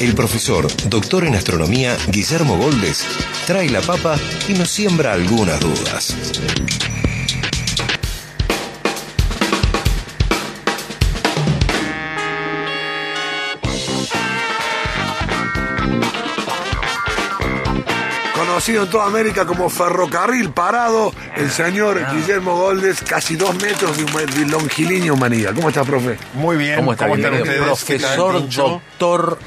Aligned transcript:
el 0.00 0.14
profesor, 0.14 0.68
doctor 0.88 1.24
en 1.24 1.34
astronomía, 1.34 1.96
Guillermo 2.08 2.56
Goldes, 2.56 3.04
trae 3.46 3.68
la 3.68 3.80
papa 3.80 4.16
y 4.48 4.52
nos 4.52 4.70
siembra 4.70 5.12
algunas 5.12 5.60
dudas. 5.60 6.14
Conocido 18.34 18.84
en 18.84 18.90
toda 18.90 19.06
América 19.06 19.46
como 19.46 19.68
ferrocarril 19.68 20.50
parado, 20.50 21.12
el 21.36 21.50
señor 21.50 22.00
Ah. 22.04 22.12
Guillermo 22.14 22.56
Goldes, 22.56 23.00
casi 23.02 23.36
dos 23.36 23.54
metros 23.56 23.96
de, 23.96 24.46
longilínea 24.46 25.12
humanidad. 25.12 25.54
¿Cómo 25.54 25.68
está, 25.68 25.84
profe? 25.84 26.16
Muy 26.34 26.56
bien. 26.56 26.76
¿Cómo 26.76 26.92
está? 26.92 27.08
están 27.08 27.34
ustedes? 27.34 27.84
¿Qué 27.84 27.98
tal, 27.98 28.16
Profesor, 28.16 28.48
doctor. 28.48 29.38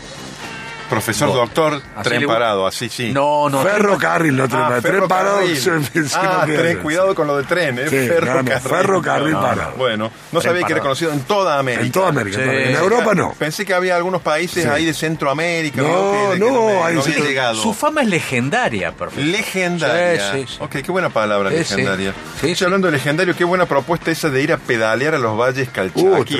Profesor, 0.91 1.29
Do- 1.29 1.35
doctor, 1.35 1.81
Así 1.95 2.03
tren 2.09 2.21
le- 2.21 2.27
parado, 2.27 2.67
así 2.67 2.89
sí. 2.89 3.11
No, 3.13 3.49
no. 3.49 3.63
ferrocarril, 3.63 4.35
no 4.35 4.47
tren, 4.47 4.61
Ah, 4.61 4.65
parado. 4.67 4.81
tren 4.81 5.07
parado. 5.07 5.39
ah, 6.15 6.43
tren, 6.45 6.77
cuidado 6.79 7.15
con 7.15 7.27
lo 7.27 7.37
de 7.37 7.43
tren, 7.45 7.79
¿eh? 7.79 7.85
Sí, 7.89 7.95
ferrocarril. 8.07 8.59
ferrocarril 8.69 9.31
No, 9.31 9.41
parado. 9.41 9.73
Bueno, 9.77 10.11
no 10.31 10.41
sabía 10.41 10.63
que 10.65 10.73
era 10.73 10.81
conocido 10.81 11.11
en 11.13 11.21
toda 11.21 11.57
América. 11.57 11.85
En 11.85 11.91
toda 11.91 12.09
América. 12.09 12.35
Sí. 12.37 12.41
en 12.43 12.47
toda 12.47 12.57
América. 12.61 12.77
En 12.79 12.83
Europa 12.83 13.13
no. 13.15 13.33
Pensé 13.33 13.65
que 13.65 13.73
había 13.73 13.95
algunos 13.95 14.21
países 14.21 14.63
Sí. 14.63 14.69
ahí 14.69 14.85
de 14.85 14.93
Centroamérica. 14.93 15.81
No, 15.81 16.31
que 16.33 16.39
no, 16.39 17.01
sí. 17.01 17.11
había 17.13 17.25
llegado. 17.25 17.55
Su 17.61 17.73
fama 17.73 18.01
es 18.01 18.09
legendaria, 18.09 18.91
profesor. 18.91 19.23
Legendaria. 19.25 20.31
Sí, 20.33 20.39
sí, 20.41 20.45
sí. 20.49 20.57
Ok, 20.59 20.71
qué 20.83 20.91
buena 20.91 21.09
palabra, 21.09 21.49
Sí, 21.51 21.55
legendaria. 21.57 22.11
sí. 22.11 22.17
Sí, 22.41 22.51
Estoy 22.51 22.65
hablando 22.65 22.87
de 22.87 22.93
legendario, 22.93 23.35
qué 23.35 23.43
buena 23.45 23.65
propuesta 23.65 24.11
esa 24.11 24.29
de 24.29 24.41
ir 24.41 24.51
a 24.51 24.57
pedalear 24.57 25.15
a 25.15 25.19
los 25.19 25.37
valles 25.37 25.69
Uh, 25.69 25.71
Calchaquí. 25.71 26.37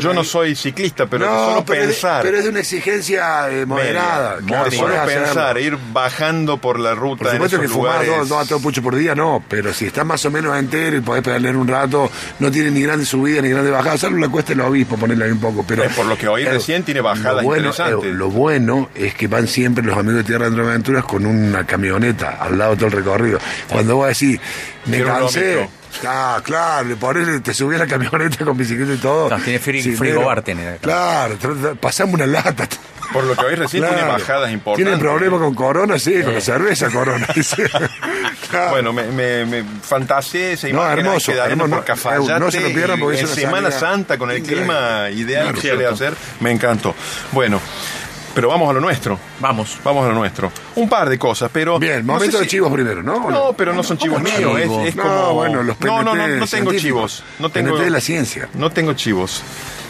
Yo 0.00 0.14
no 0.14 0.22
soy 0.24 0.54
ciclista, 0.54 1.06
pero 1.06 1.26
solo 1.26 1.64
pensar. 1.64 2.22
pero 2.22 2.38
es 2.38 2.44
de 2.44 2.50
una 2.50 2.60
exigencia 2.60 3.48
eh, 3.64 3.66
moderada. 3.66 4.36
Claro, 4.46 4.70
de 4.70 4.76
solo 4.76 4.94
pensar, 5.06 5.58
ir 5.58 5.76
bajando 5.92 6.58
por 6.58 6.78
la 6.78 6.94
ruta 6.94 7.24
Por 7.24 7.32
supuesto 7.32 7.56
en 7.56 7.62
que 7.62 7.68
fumar 7.68 8.04
dos, 8.06 8.28
dos 8.28 8.44
a 8.44 8.48
todo 8.48 8.60
pucho 8.60 8.82
por 8.82 8.94
día, 8.96 9.14
no, 9.14 9.42
pero 9.48 9.72
si 9.72 9.86
estás 9.86 10.04
más 10.06 10.24
o 10.24 10.30
menos 10.30 10.56
entero 10.58 10.96
y 10.96 11.00
podés 11.00 11.22
pedalear 11.22 11.56
un 11.56 11.66
rato, 11.68 12.10
no 12.38 12.50
tiene 12.50 12.70
ni 12.70 12.82
grandes 12.82 13.08
subidas 13.08 13.42
ni 13.42 13.50
grandes 13.50 13.72
bajadas, 13.72 14.00
salvo 14.00 14.18
la 14.18 14.28
cuesta 14.28 14.52
del 14.52 14.60
obispo, 14.60 14.96
ponerle 14.96 15.24
ahí 15.26 15.30
un 15.32 15.40
poco. 15.40 15.64
Pero, 15.66 15.84
Eh, 15.84 15.90
por 15.94 16.06
lo 16.06 16.16
que 16.16 16.28
oí 16.28 16.44
recién, 16.44 16.82
tiene 16.84 17.00
bajadas 17.00 17.42
lo 17.42 17.42
bueno, 17.42 17.68
interesantes. 17.68 18.10
eh, 18.10 18.14
lo 18.14 18.30
bueno 18.30 18.88
es 18.94 19.14
que 19.14 19.26
van 19.26 19.46
siempre 19.48 19.84
los 19.84 19.96
amigos 19.96 20.16
de 20.18 20.24
Tierra 20.24 20.48
de 20.50 20.60
Aventuras 20.60 21.04
con 21.04 21.26
una 21.26 21.64
camioneta 21.66 22.38
al 22.40 22.56
lado 22.58 22.72
de 22.72 22.76
todo 22.76 22.86
el 22.86 22.92
recorrido. 22.92 23.38
Cuando 23.70 23.96
vos 23.96 24.08
decís, 24.08 24.38
me 24.86 24.96
Quiero 24.98 25.12
cansé. 25.14 25.68
Ah, 26.04 26.40
claro, 26.42 26.88
le 26.88 26.96
ponés, 26.96 27.40
te 27.42 27.54
subís 27.54 27.76
a 27.80 27.84
la 27.84 27.86
camioneta 27.86 28.44
con 28.44 28.56
bicicleta 28.56 28.94
y 28.94 28.96
todo. 28.96 29.30
No, 29.30 29.36
tiene 29.38 29.60
fri- 29.60 29.80
Sí, 29.80 29.94
frigobar, 29.94 30.38
negro. 30.38 30.42
tiene. 30.42 30.76
Claro, 30.80 31.38
tra- 31.38 31.76
pasamos 31.76 32.14
una 32.14 32.26
lata. 32.26 32.66
Por 33.14 33.24
lo 33.24 33.34
que 33.34 33.46
oí 33.46 33.54
recién 33.54 33.82
tiene 33.84 33.96
Claro. 33.98 34.12
bajadas 34.12 34.52
importantes. 34.52 34.84
Tiene 34.84 34.98
problemas 35.00 35.40
con 35.40 35.54
Corona, 35.54 35.98
sí, 35.98 36.20
con 36.22 36.34
la 36.34 36.40
cerveza 36.42 36.90
Corona. 36.90 37.26
sí. 37.34 37.62
Claro. 38.50 38.70
Bueno, 38.70 38.92
me, 38.92 39.04
me, 39.04 39.46
me 39.46 39.64
fantaseé 39.82 40.52
esa 40.52 40.66
No, 40.68 40.74
imagen 40.82 40.98
hermoso, 41.06 41.30
ahí 41.30 41.36
pedaleando 41.36 41.64
hermoso, 41.64 41.80
por 41.84 41.88
no, 41.88 41.94
Cafayate 42.02 42.40
no 42.40 42.50
se 42.50 42.60
lo 42.60 42.68
pierdan 42.74 43.00
porque 43.00 43.18
en 43.20 43.24
es 43.24 43.30
una 43.32 43.40
Semana 43.40 43.70
salida 43.70 43.80
Santa 43.80 44.18
con 44.18 44.30
el 44.30 44.38
increíble. 44.38 44.64
clima 44.66 45.10
ideal 45.10 45.42
Claro, 45.44 45.54
que 45.60 45.60
suele 45.68 45.76
cierto. 45.78 45.94
hacer, 45.94 46.14
me 46.40 46.50
encantó. 46.50 46.94
Bueno, 47.32 47.60
pero 48.34 48.48
vamos 48.48 48.68
a 48.68 48.72
lo 48.72 48.80
nuestro. 48.80 49.16
Vamos. 49.38 49.78
Vamos 49.84 50.04
a 50.04 50.08
lo 50.08 50.14
nuestro. 50.14 50.50
Un 50.74 50.88
par 50.88 51.08
de 51.08 51.16
cosas, 51.18 51.50
pero. 51.52 51.78
Bien, 51.78 52.04
no 52.04 52.14
momento 52.14 52.38
sé 52.38 52.42
de 52.42 52.48
chivos 52.50 52.72
primero, 52.72 53.00
¿no? 53.02 53.26
¿O 53.26 53.30
No, 53.30 53.52
pero 53.52 53.72
no 53.72 53.84
son 53.84 53.96
chivos 53.96 54.20
¿Cómo 54.20 54.28
míos. 54.38 54.56
Es, 54.58 54.62
chivos? 54.64 54.86
es 54.88 54.96
No, 54.96 55.02
como. 55.04 55.34
bueno, 55.34 55.62
los 55.62 55.80
no, 55.80 56.02
no, 56.02 56.14
no, 56.16 56.24
PNT 56.24 56.38
no 56.40 56.46
tengo 56.48 56.72
chivos. 56.74 57.22
No 57.38 57.48
tengo. 57.50 57.70
PNT 57.76 57.84
de 57.84 57.90
la 57.90 58.00
ciencia. 58.00 58.48
No 58.54 58.70
tengo 58.70 58.92
chivos. 58.94 59.42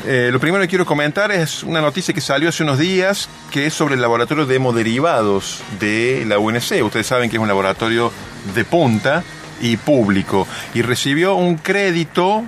Eh, 0.06 0.28
lo 0.30 0.38
primero 0.38 0.60
que 0.62 0.68
quiero 0.68 0.84
comentar 0.84 1.32
es 1.32 1.62
una 1.62 1.80
noticia 1.80 2.12
que 2.12 2.20
salió 2.20 2.50
hace 2.50 2.62
unos 2.62 2.78
días 2.78 3.26
que 3.50 3.64
es 3.64 3.72
sobre 3.72 3.94
el 3.94 4.02
laboratorio 4.02 4.44
de 4.44 4.56
hemoderivados 4.56 5.62
de 5.80 6.24
la 6.26 6.38
UNC. 6.38 6.84
Ustedes 6.84 7.06
saben 7.06 7.30
que 7.30 7.36
es 7.36 7.42
un 7.42 7.48
laboratorio 7.48 8.12
de 8.54 8.66
punta 8.66 9.24
y 9.62 9.78
público 9.78 10.46
y 10.74 10.82
recibió 10.82 11.36
un 11.36 11.56
crédito 11.56 12.42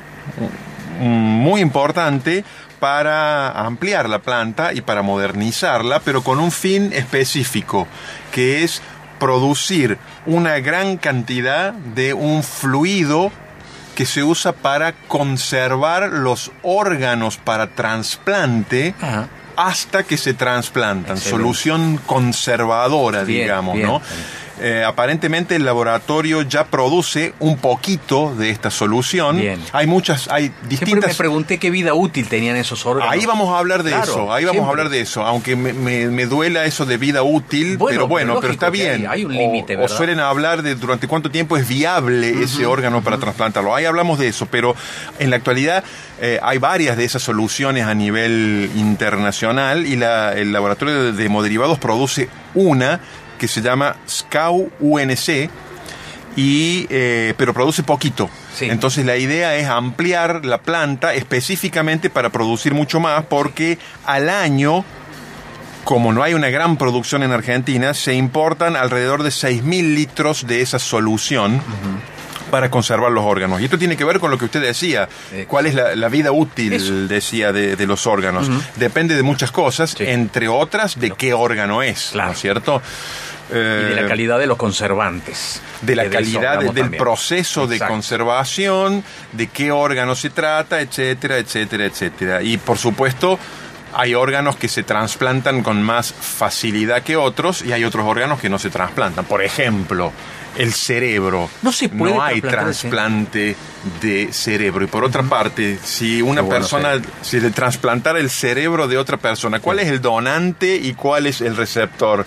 mm, 1.01 1.05
muy 1.05 1.63
importante 1.63 2.45
para 2.79 3.53
ampliar 3.53 4.11
la 4.11 4.19
planta 4.19 4.75
y 4.75 4.83
para 4.83 5.01
modernizarla, 5.01 6.01
pero 6.01 6.23
con 6.23 6.39
un 6.41 6.51
fin 6.51 6.93
específico, 6.93 7.89
que 8.33 8.65
es 8.65 8.83
producir 9.19 9.97
una 10.27 10.59
gran 10.59 10.99
cantidad 10.99 11.73
de 11.73 12.13
un 12.13 12.43
fluido 12.43 13.33
que 13.97 14.07
se 14.07 14.23
usa 14.23 14.53
para 14.53 14.93
conservar 15.09 16.11
los 16.11 16.53
órganos 16.63 17.39
para 17.39 17.67
trasplante 17.69 18.95
Ajá. 19.01 19.27
hasta 19.57 20.05
que 20.05 20.17
se 20.17 20.35
trasplantan. 20.35 21.17
Solución 21.19 21.99
conservadora, 22.07 23.25
Bien, 23.25 23.43
digamos, 23.43 23.75
bien. 23.75 23.89
¿no? 23.89 24.01
Eh, 24.59 24.83
aparentemente 24.87 25.55
el 25.55 25.67
laboratorio 25.67 26.41
ya 26.41 26.65
produce 26.65 27.35
un 27.41 27.59
poquito 27.59 28.35
de 28.35 28.49
esta 28.49 28.71
solución. 28.71 29.37
Bien. 29.39 29.61
Hay 29.73 29.87
muchas, 29.87 30.29
hay 30.31 30.45
Siempre 30.47 30.63
me 30.63 30.69
distintas 30.71 31.17
pregunté 31.17 31.59
qué 31.59 31.71
vida 31.71 31.93
útil 31.93 32.27
tenían 32.27 32.57
esos 32.57 32.87
órganos. 32.87 33.13
Ahí 33.13 33.27
vamos 33.27 33.55
a 33.55 33.59
hablar 33.59 33.83
de 33.83 33.91
Claro, 33.91 34.05
eso, 34.05 34.33
ahí 34.33 34.45
vamos 34.45 34.55
siempre. 34.55 34.67
a 34.67 34.71
hablar 34.71 34.89
de 34.89 35.01
eso, 35.01 35.23
aunque 35.27 35.57
me, 35.57 35.75
me- 35.75 36.07
me 36.07 36.25
duela 36.25 36.65
eso 36.65 36.87
de 36.87 36.97
vida 36.97 37.23
útil, 37.23 37.77
Bueno, 37.77 37.97
pero 37.97 38.09
bueno, 38.09 38.41
pero 38.41 38.53
está 38.55 38.71
bien. 38.71 39.03
hay- 39.03 39.07
hay 39.07 39.25
un 39.27 39.33
O- 39.33 39.39
límite, 39.39 39.77
o, 39.77 39.81
¿verdad? 39.81 39.97
suelen 39.97 40.21
hablar 40.21 40.63
de 40.63 40.75
durante 40.75 41.07
cuánto 41.07 41.31
tiempo 41.31 41.57
es 41.59 41.69
viable 41.69 42.43
ese 42.43 42.65
órgano 42.65 43.03
para 43.03 43.19
trasplantarlo. 43.19 43.75
Ahí 43.75 43.85
hablamos 43.85 44.19
de 44.19 44.29
eso, 44.29 44.47
pero 44.47 44.75
en 45.19 45.29
la 45.31 45.37
actualidad 45.37 45.85
eh, 46.21 46.39
hay 46.43 46.57
varias 46.57 46.97
de 46.97 47.05
esas 47.05 47.21
soluciones 47.23 47.85
a 47.85 47.95
nivel 47.95 48.71
internacional 48.75 49.87
y 49.87 49.97
la- 49.97 50.33
el 50.33 50.51
laboratorio 50.53 50.95
de, 51.03 51.13
de 51.13 51.25
hemoderivados 51.27 51.79
produce 51.79 52.29
una 52.55 53.01
que 53.39 53.49
se 53.49 53.63
llama 53.63 53.97
SCAU 54.07 54.71
UNC 54.81 55.51
y 56.37 56.87
eh, 56.91 57.35
pero 57.37 57.55
produce 57.55 57.83
poquito. 57.83 58.29
Sí. 58.55 58.67
Entonces 58.71 59.05
la 59.05 59.17
idea 59.17 59.57
es 59.57 59.69
ampliar 59.69 60.45
la 60.45 60.59
planta 60.59 61.15
específicamente 61.15 62.11
para 62.11 62.31
producir 62.31 62.75
mucho 62.75 63.01
más 63.01 63.25
porque 63.25 63.79
al 64.05 64.29
año 64.29 64.85
como 65.85 66.13
no 66.13 66.25
hay 66.25 66.35
una 66.35 66.51
gran 66.51 66.79
producción 66.79 67.23
en 67.23 67.31
Argentina, 67.31 67.95
se 67.95 68.13
importan 68.13 68.75
alrededor 68.75 69.23
de 69.23 69.29
6.000 69.29 69.95
litros 69.95 70.45
de 70.49 70.61
esa 70.61 70.81
solución 70.81 71.63
para 72.51 72.71
conservar 72.71 73.11
los 73.13 73.25
órganos. 73.25 73.61
Y 73.61 73.65
esto 73.65 73.79
tiene 73.79 73.97
que 73.97 74.05
ver 74.05 74.21
con 74.21 74.31
lo 74.31 74.39
que 74.39 74.45
usted 74.47 74.61
decía. 74.63 75.09
¿Cuál 75.49 75.67
es 75.67 75.75
la, 75.75 75.95
la 75.97 76.09
vida 76.09 76.33
útil, 76.33 76.73
Eso. 76.73 76.93
decía, 77.09 77.53
de, 77.53 77.77
de 77.77 77.87
los 77.87 78.07
órganos? 78.07 78.49
Depende 78.77 79.15
de 79.17 79.23
muchas 79.23 79.51
cosas, 79.53 79.91
Sí. 79.91 80.05
entre 80.07 80.49
otras 80.49 80.99
de 80.99 81.11
qué 81.13 81.35
órgano 81.35 81.83
es, 81.83 82.11
Claro. 82.13 82.29
¿no 82.29 82.33
es 82.35 82.41
cierto? 82.41 82.83
Y 83.49 83.55
de 83.55 83.95
la 83.95 84.01
Eh, 84.03 84.09
calidad 84.09 84.39
de 84.41 84.47
los 84.49 84.57
conservantes. 84.57 85.61
de 85.83 85.95
la 85.95 86.09
calidad 86.11 86.59
del 86.59 86.67
también. 86.75 86.97
proceso 87.01 87.67
de 87.69 87.79
conservación, 87.79 89.05
de 89.33 89.47
qué 89.49 89.71
órgano 89.71 90.15
se 90.17 90.31
trata, 90.31 90.81
etcétera, 90.81 91.39
etcétera, 91.39 91.85
etcétera. 91.85 92.43
Y 92.43 92.57
por 92.57 92.77
supuesto, 92.79 93.39
hay 93.95 94.15
órganos 94.15 94.57
que 94.57 94.69
se 94.69 94.83
trasplantan 94.83 95.63
con 95.63 95.81
más 95.83 96.13
facilidad 96.13 97.03
que 97.03 97.17
otros 97.17 97.63
y 97.63 97.73
hay 97.73 97.85
otros 97.85 98.05
órganos 98.07 98.41
que 98.41 98.49
no 98.49 98.59
se 98.59 98.69
trasplantan. 98.71 99.25
Por 99.25 99.43
ejemplo, 99.43 100.13
el 100.57 100.73
cerebro. 100.73 101.49
No 101.63 101.73
se 101.73 101.89
puede 101.89 102.15
No 102.15 102.23
hay 102.23 102.41
trasplante 102.41 103.57
de 104.01 104.33
cerebro. 104.33 104.85
Y 104.85 104.89
por 104.89 105.05
otra 105.05 105.23
parte, 105.23 105.79
si 105.83 106.23
una 106.23 106.43
bueno, 106.43 106.59
persona, 106.59 107.01
si 107.23 107.41
le 107.41 107.51
trasplantara 107.51 108.19
el 108.19 108.31
cerebro 108.31 108.89
de 108.89 108.99
otra 108.99 109.17
persona, 109.17 109.61
¿cuál 109.61 109.79
es 109.81 109.89
el 109.89 110.01
donante 110.01 110.77
y 110.77 110.95
cuál 110.95 111.27
es 111.27 111.41
el 111.41 111.57
receptor? 111.57 112.25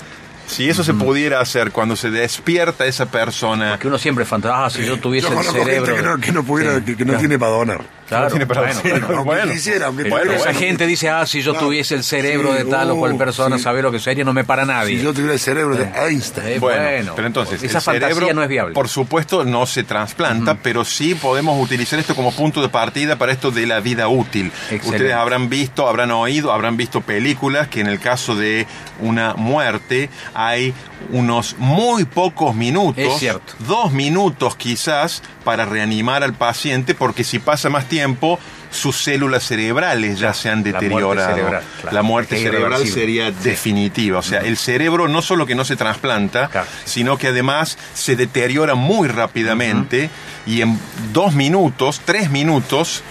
Si 0.50 0.68
eso 0.70 0.84
se 0.84 0.94
pudiera 0.94 1.40
hacer 1.40 1.72
cuando 1.72 1.96
se 1.96 2.10
despierta 2.10 2.86
esa 2.86 3.06
persona, 3.06 3.78
Que 3.80 3.88
uno 3.88 3.98
siempre 3.98 4.26
fantasma, 4.26 4.66
ah, 4.66 4.70
si 4.70 4.84
yo 4.86 5.00
tuviese 5.00 5.30
Yo 5.30 5.40
el 5.40 5.46
cerebro. 5.46 5.86
gente 5.86 6.02
que 6.02 6.02
no, 6.08 6.18
que 6.20 6.32
no 6.32 6.44
pudiera, 6.44 6.76
Sí, 6.80 6.82
que, 6.86 6.96
que 6.98 7.06
no 7.06 7.12
claro. 7.14 7.20
tiene 7.20 7.40
para 7.40 7.52
donar. 7.52 7.82
Claro, 8.10 8.24
no 8.26 8.30
tiene 8.32 8.48
para 8.48 8.62
bueno, 8.62 8.82
decir. 8.82 9.06
bueno. 9.24 9.52
Quisiera, 9.54 9.88
Esa 9.90 10.10
bueno. 10.10 10.44
gente 10.60 10.88
dice, 10.88 11.10
ah, 11.10 11.26
si 11.28 11.42
yo 11.44 11.52
Claro. 11.52 11.68
tuviese 11.68 11.94
el 11.94 12.04
cerebro 12.04 12.52
Sí, 12.52 12.58
de 12.64 12.66
tal 12.66 12.90
o 12.90 12.96
cual 12.98 13.14
uh, 13.14 13.18
persona, 13.20 13.58
sí. 13.58 13.64
sabe 13.64 13.84
lo 13.84 13.92
que 13.92 14.00
sería, 14.00 14.24
no 14.24 14.34
me 14.34 14.44
para 14.44 14.66
nadie. 14.66 14.98
Si 14.98 15.04
yo 15.04 15.14
tuviera 15.14 15.34
el 15.34 15.40
cerebro 15.40 15.76
de 15.76 15.84
Einstein. 15.96 16.48
Eh, 16.48 16.60
Bueno, 16.60 16.82
bueno, 16.84 17.14
pero 17.16 17.28
entonces 17.28 17.62
esa 17.62 17.78
el 17.78 17.84
fantasía 17.84 18.16
cerebro, 18.16 18.34
no 18.34 18.42
es 18.42 18.50
viable. 18.50 18.74
Por 18.74 18.90
supuesto, 18.90 19.46
no 19.46 19.68
se 19.68 19.84
trasplanta, 19.84 20.56
pero 20.64 20.84
sí 20.84 21.14
podemos 21.14 21.62
utilizar 21.64 22.00
esto 22.00 22.16
como 22.16 22.32
punto 22.32 22.64
de 22.64 22.70
partida 22.70 23.16
para 23.18 23.32
esto 23.32 23.52
de 23.52 23.68
la 23.68 23.80
vida 23.80 24.08
útil. 24.08 24.48
Excelente. 24.72 24.88
Ustedes 24.90 25.14
habrán 25.14 25.48
visto, 25.50 25.88
habrán 25.88 26.10
oído, 26.10 26.52
habrán 26.52 26.78
visto 26.78 27.02
películas 27.02 27.68
que 27.68 27.82
en 27.82 27.88
el 27.88 28.00
caso 28.00 28.36
de 28.36 28.66
una 29.02 29.36
muerte 29.36 30.10
hay 30.48 30.74
unos 31.12 31.56
muy 31.58 32.06
pocos 32.06 32.56
minutos, 32.56 33.04
Es 33.04 33.20
cierto. 33.20 33.54
dos 33.68 33.92
minutos 33.92 34.56
quizás, 34.56 35.22
para 35.44 35.66
reanimar 35.66 36.24
al 36.24 36.34
paciente, 36.34 36.96
porque 36.96 37.24
si 37.24 37.40
pasa 37.40 37.70
más 37.70 37.90
tiempo, 37.90 38.40
sus 38.72 38.96
células 39.04 39.44
cerebrales 39.44 40.20
ya 40.20 40.34
se 40.34 40.50
han 40.50 40.60
La 40.64 40.72
muerte 40.72 40.86
deteriorado. 40.86 41.36
cerebral, 41.36 41.64
claro. 41.82 41.96
La 41.96 42.02
muerte 42.04 42.38
cerebral 42.38 42.88
sería 42.88 43.32
definitiva. 43.32 44.20
O 44.20 44.22
sea, 44.22 44.40
el 44.40 44.58
cerebro 44.58 45.08
no 45.08 45.22
solo 45.22 45.46
que 45.46 45.56
no 45.56 45.66
se 45.66 45.76
trasplanta, 45.76 46.48
Claro. 46.50 46.68
sino 46.86 47.18
que 47.18 47.28
además 47.28 47.78
se 47.94 48.16
deteriora 48.16 48.76
muy 48.76 49.08
rápidamente 49.08 50.10
y 50.46 50.62
en 50.62 50.80
dos 51.12 51.34
minutos, 51.34 52.02
tres 52.06 52.30
minutos, 52.30 53.04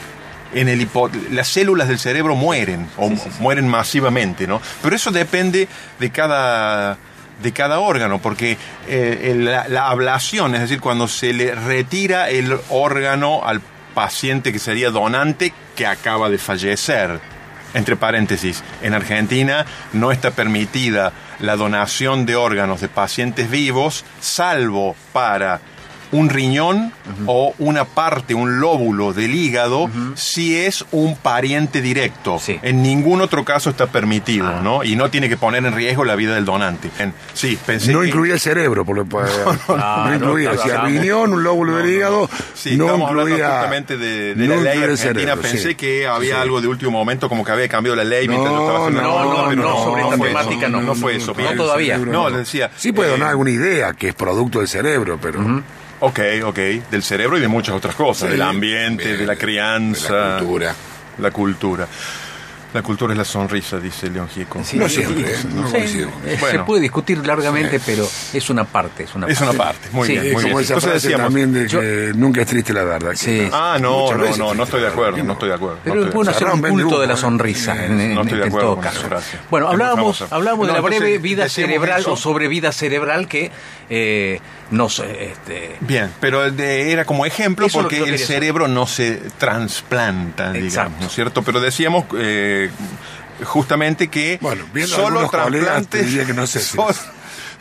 en 0.54 0.68
el 0.68 0.80
hipo- 0.80 1.10
las 1.30 1.48
células 1.48 1.88
del 1.88 1.98
cerebro 1.98 2.34
mueren 2.34 2.88
o 2.96 3.10
mueren 3.40 3.68
masivamente, 3.68 4.46
¿no? 4.46 4.62
Pero 4.82 4.96
eso 4.96 5.10
depende 5.10 5.68
de 5.98 6.10
cada 6.10 6.96
de 7.42 7.52
cada 7.52 7.80
órgano, 7.80 8.20
porque 8.20 8.56
eh, 8.88 9.64
la 9.68 9.88
ablación, 9.88 10.54
es 10.54 10.62
decir, 10.62 10.80
cuando 10.80 11.08
se 11.08 11.32
le 11.32 11.54
retira 11.54 12.30
el 12.30 12.58
órgano 12.68 13.42
al 13.44 13.60
paciente 13.94 14.52
que 14.52 14.58
sería 14.58 14.90
donante 14.90 15.52
que 15.74 15.86
acaba 15.86 16.30
de 16.30 16.38
fallecer, 16.38 17.20
entre 17.74 17.96
paréntesis, 17.96 18.62
en 18.82 18.94
Argentina 18.94 19.66
no 19.92 20.12
está 20.12 20.30
permitida 20.30 21.12
la 21.40 21.56
donación 21.56 22.26
de 22.26 22.36
órganos 22.36 22.80
de 22.80 22.88
pacientes 22.88 23.50
vivos, 23.50 24.04
salvo 24.20 24.96
para 25.12 25.60
un 26.12 26.28
riñón 26.30 26.92
o 27.26 27.54
una 27.58 27.84
parte, 27.84 28.34
un 28.34 28.60
lóbulo 28.60 29.12
del 29.12 29.34
hígado, 29.34 29.90
si 30.14 30.56
es 30.56 30.84
un 30.92 31.16
pariente 31.16 31.80
directo. 31.80 32.38
Sí. 32.38 32.58
En 32.62 32.82
ningún 32.82 33.20
otro 33.20 33.44
caso 33.44 33.70
está 33.70 33.86
permitido, 33.86 34.46
Ah. 34.48 34.60
¿no? 34.62 34.84
Y 34.84 34.96
no 34.96 35.10
tiene 35.10 35.28
que 35.28 35.36
poner 35.36 35.64
en 35.66 35.74
riesgo 35.74 36.04
la 36.04 36.16
vida 36.16 36.34
del 36.34 36.44
donante. 36.44 36.90
En- 36.98 37.12
sí, 37.34 37.58
pensé 37.66 37.92
No 37.92 38.00
que- 38.00 38.08
incluía 38.08 38.34
el 38.34 38.40
cerebro, 38.40 38.84
por 38.84 38.96
lo 38.96 39.04
no, 39.68 40.06
no, 40.08 40.14
incluía. 40.14 40.52
no, 40.52 40.62
si 40.62 40.68
el 40.70 40.80
riñón, 40.82 41.32
un 41.32 41.42
lóbulo 41.44 41.76
del 41.76 41.90
hígado, 41.90 42.28
Sí, 42.54 42.76
no 42.76 42.86
estamos 42.86 43.10
hablando 43.10 43.30
incluía. 43.30 43.50
justamente 43.56 43.96
de, 43.96 44.34
de 44.34 44.46
no 44.46 44.54
la 44.56 44.60
ley 44.62 44.72
incluía 44.72 44.72
el 44.72 44.90
argentina. 44.92 45.20
cerebro, 45.20 45.42
Pensé 45.42 45.68
sí. 45.70 45.74
que 45.74 46.06
había 46.06 46.34
Sí. 46.36 46.40
algo 46.40 46.60
de 46.60 46.68
último 46.68 46.90
momento, 46.92 47.28
como 47.28 47.44
que 47.44 47.52
había 47.52 47.68
cambiado 47.68 47.96
la 47.96 48.04
ley 48.04 48.28
mientras 48.28 48.52
No, 48.52 48.58
yo 48.58 48.66
estaba 48.66 48.86
haciendo 48.86 49.02
no, 49.02 49.24
no, 49.42 49.48
pero 49.48 49.62
no, 49.62 49.84
sobre 49.84 50.02
esta 50.02 50.16
temática 50.16 50.68
no. 50.68 50.80
no 50.82 50.94
fue 50.94 51.16
eso. 51.16 51.34
No 51.36 51.54
todavía. 51.54 51.98
No, 51.98 52.30
decía. 52.30 52.70
Sí 52.76 52.92
puede 52.92 53.08
eh, 53.08 53.12
donar 53.12 53.28
alguna 53.28 53.50
idea 53.50 53.92
que 53.92 54.08
es 54.08 54.14
producto 54.14 54.58
del 54.60 54.68
cerebro, 54.68 55.18
pero. 55.20 55.40
Ok, 56.00 56.20
ok, 56.44 56.56
del 56.90 57.02
cerebro 57.02 57.38
y 57.38 57.40
de 57.40 57.48
muchas 57.48 57.74
otras 57.74 57.94
cosas, 57.96 58.28
Sí, 58.28 58.32
del 58.32 58.42
ambiente, 58.42 59.04
bien, 59.04 59.18
de 59.18 59.26
la 59.26 59.32
de 59.34 59.38
crianza. 59.38 60.12
la 60.14 60.38
cultura. 60.38 60.74
La 61.18 61.30
cultura. 61.30 61.88
La 62.74 62.82
cultura 62.82 63.14
es 63.14 63.18
la 63.18 63.24
sonrisa, 63.24 63.80
dice 63.80 64.10
León 64.10 64.28
Gieco. 64.28 64.58
No 64.74 64.88
siempre, 64.90 65.22
¿eh? 65.32 65.36
no 65.54 65.66
Sí, 65.68 65.72
coincido. 65.72 66.10
eh, 66.26 66.38
Se 66.50 66.58
puede 66.60 66.82
discutir 66.82 67.26
largamente, 67.26 67.80
pero 67.84 68.06
es 68.34 68.50
una 68.50 68.64
parte. 68.64 69.04
Es 69.04 69.14
una 69.14 69.26
Es 69.26 69.38
parte. 69.38 69.50
una 69.56 69.64
parte, 69.64 69.88
muy 69.90 70.06
Sí. 70.06 70.12
bien, 70.12 70.26
Es 70.26 70.32
muy 70.34 70.42
como 70.42 70.56
bien. 70.58 70.64
esa 70.64 70.74
Entonces 70.74 70.90
frase 70.90 71.08
decíamos, 71.08 71.26
también 71.26 71.52
de 71.54 71.66
que 71.66 72.12
nunca 72.14 72.42
es 72.42 72.46
triste 72.46 72.74
la 72.74 72.84
verdad. 72.84 73.12
Sí. 73.14 73.48
Ah, 73.50 73.78
no, 73.80 74.12
no, 74.14 74.36
no, 74.36 74.54
no 74.54 74.62
estoy 74.64 74.82
de 74.82 74.88
acuerdo, 74.88 75.24
¿no? 75.24 75.32
estoy 75.32 75.48
de 75.48 75.54
acuerdo. 75.54 75.78
Pero 75.82 76.04
es 76.08 76.12
bueno 76.12 76.30
hacer 76.30 76.46
un 76.48 76.60
culto 76.60 77.00
de 77.00 77.06
la 77.06 77.14
¿eh? 77.14 77.16
sonrisa 77.16 77.72
Sí, 77.74 77.80
en, 77.86 78.14
no 78.14 78.20
estoy 78.20 78.36
de 78.38 78.42
en 78.44 78.48
acuerdo 78.50 78.68
todo 78.74 78.80
caso. 78.82 79.08
Bueno, 79.50 79.66
Es 79.68 79.72
hablábamos, 79.72 80.24
hablábamos 80.30 80.66
de 80.66 80.72
la 80.74 80.80
breve 80.82 81.16
vida 81.18 81.48
cerebral 81.48 82.02
eso. 82.02 82.12
o 82.12 82.16
sobre 82.18 82.48
vida 82.48 82.70
cerebral 82.70 83.26
que 83.28 83.50
eh, 84.70 84.74
nos... 84.74 84.98
Este, 85.00 85.76
Bien, 85.80 86.10
pero 86.20 86.50
de- 86.50 86.92
era 86.92 87.04
como 87.04 87.26
ejemplo 87.26 87.66
Eso 87.66 87.80
porque 87.80 87.98
el 87.98 88.04
saber. 88.04 88.18
cerebro 88.20 88.68
no 88.68 88.86
se 88.86 89.20
trasplanta, 89.38 90.52
digamos, 90.52 90.72
Exacto. 90.74 90.96
¿no 91.00 91.06
es 91.06 91.12
cierto? 91.14 91.42
Pero 91.42 91.60
decíamos 91.60 92.04
eh, 92.16 92.70
justamente 93.44 94.08
que 94.08 94.38
Bueno, 94.40 94.64
viendo 94.72 94.94
solo 94.96 95.28
trasplantes... 95.28 96.06
diría 96.06 96.24
que 96.26 96.34
no 96.34 96.46
sé 96.46 96.60
si- 96.60 96.76
son- 96.76 96.86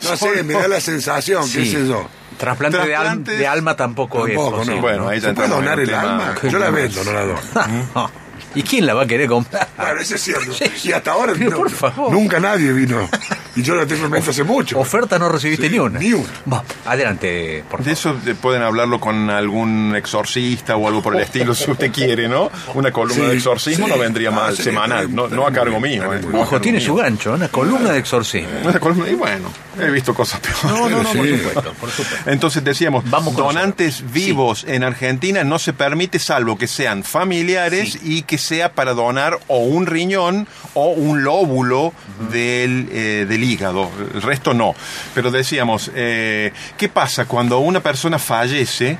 No 0.02 0.16
sé, 0.16 0.42
me 0.44 0.54
da 0.54 0.68
la 0.68 0.80
sensación, 0.80 1.42
qué 1.50 1.64
Sí. 1.64 1.72
sé 1.72 1.86
yo. 1.88 2.08
trasplante 2.38 2.78
de, 2.78 2.94
al- 2.94 3.24
Trasplantes- 3.24 3.36
de 3.38 3.46
alma 3.48 3.74
tampoco, 3.76 4.24
Tampoco, 4.24 4.48
es 4.48 4.52
posible. 4.58 4.76
no. 4.76 4.82
Bueno, 4.82 5.08
ahí 5.08 5.18
ya 5.20 5.28
¿Se 5.30 5.34
puede 5.34 5.48
donar 5.48 5.80
el 5.80 5.88
tema- 5.88 6.00
alma? 6.02 6.34
Yo 6.48 6.58
la 6.58 6.70
vendo, 6.70 7.02
no 7.04 7.12
la 7.12 7.22
doy. 7.24 7.36
¿Y 8.54 8.62
quién 8.62 8.86
la 8.86 8.94
va 8.94 9.02
a 9.02 9.06
querer 9.06 9.28
comprar? 9.28 9.68
Bueno, 9.76 10.00
eso 10.00 10.14
es 10.14 10.22
cierto. 10.22 10.52
Y 10.84 10.92
hasta 10.92 11.12
ahora 11.12 11.32
Pero 11.36 11.50
no- 11.50 11.56
por 11.56 11.70
favor. 11.70 12.12
nunca 12.12 12.40
nadie 12.40 12.72
vino. 12.72 13.08
Y 13.56 13.62
yo 13.62 13.74
la 13.74 13.86
tengo 13.86 14.04
en 14.06 14.10
mente 14.12 14.30
hace 14.30 14.44
mucho. 14.44 14.78
Oferta 14.78 15.18
no 15.18 15.28
recibiste 15.28 15.66
Sí, 15.66 15.72
ni 15.72 15.78
una. 15.80 15.98
ni 15.98 16.12
una. 16.12 16.28
Va, 16.50 16.62
adelante, 16.86 17.64
por 17.68 17.82
De 17.82 17.94
favor. 17.96 18.16
eso 18.22 18.30
eh, 18.30 18.34
pueden 18.40 18.62
hablarlo 18.62 19.00
con 19.00 19.30
algún 19.30 19.94
exorcista 19.96 20.76
o 20.76 20.86
algo 20.86 21.02
por 21.02 21.14
el 21.16 21.22
estilo, 21.22 21.54
si 21.54 21.70
usted 21.70 21.90
quiere, 21.92 22.28
¿no? 22.28 22.50
Una 22.74 22.92
columna 22.92 23.24
Sí, 23.24 23.30
de 23.30 23.36
exorcismo 23.36 23.86
sí. 23.86 23.92
no 23.92 23.98
vendría 23.98 24.28
Ah, 24.28 24.32
mal, 24.32 24.56
sí, 24.56 24.62
semanal, 24.62 25.12
no, 25.14 25.46
a 25.46 25.52
cargo 25.52 25.80
mío. 25.80 26.12
¿eh? 26.14 26.20
Ojo, 26.34 26.60
tiene 26.60 26.80
su 26.80 26.94
gancho, 26.94 27.32
una 27.34 27.48
columna 27.48 27.90
de 27.92 27.98
exorcismo. 27.98 28.48
Una 28.64 28.78
columna, 28.78 29.08
y 29.08 29.14
bueno, 29.14 29.50
he 29.80 29.90
visto 29.90 30.14
cosas 30.14 30.40
peores. 30.40 30.64
No, 30.64 30.88
no, 30.88 31.02
no, 31.02 31.12
por 31.12 31.26
Sí. 31.26 31.36
supuesto, 31.38 31.72
por 31.80 31.90
supuesto. 31.90 32.30
Entonces 32.30 32.62
decíamos, 32.64 33.08
Vamos 33.10 33.34
donantes 33.36 34.04
vivos 34.12 34.64
en 34.68 34.84
Argentina 34.84 35.42
no 35.44 35.58
se 35.58 35.72
permite 35.72 36.18
salvo 36.18 36.56
que 36.56 36.66
sean 36.68 37.02
familiares 37.04 37.98
y 38.04 38.22
que 38.22 38.37
sea 38.38 38.72
para 38.72 38.94
donar 38.94 39.38
o 39.48 39.58
un 39.58 39.86
riñón 39.86 40.46
o 40.74 40.90
un 40.90 41.22
lóbulo 41.24 41.92
del, 42.30 42.88
eh, 42.92 43.26
del 43.28 43.44
hígado. 43.44 43.90
El 44.14 44.22
resto 44.22 44.54
no. 44.54 44.74
Pero 45.14 45.30
decíamos, 45.30 45.90
eh, 45.94 46.52
¿qué 46.76 46.88
pasa 46.88 47.26
cuando 47.26 47.58
una 47.58 47.80
persona 47.80 48.18
fallece? 48.18 48.98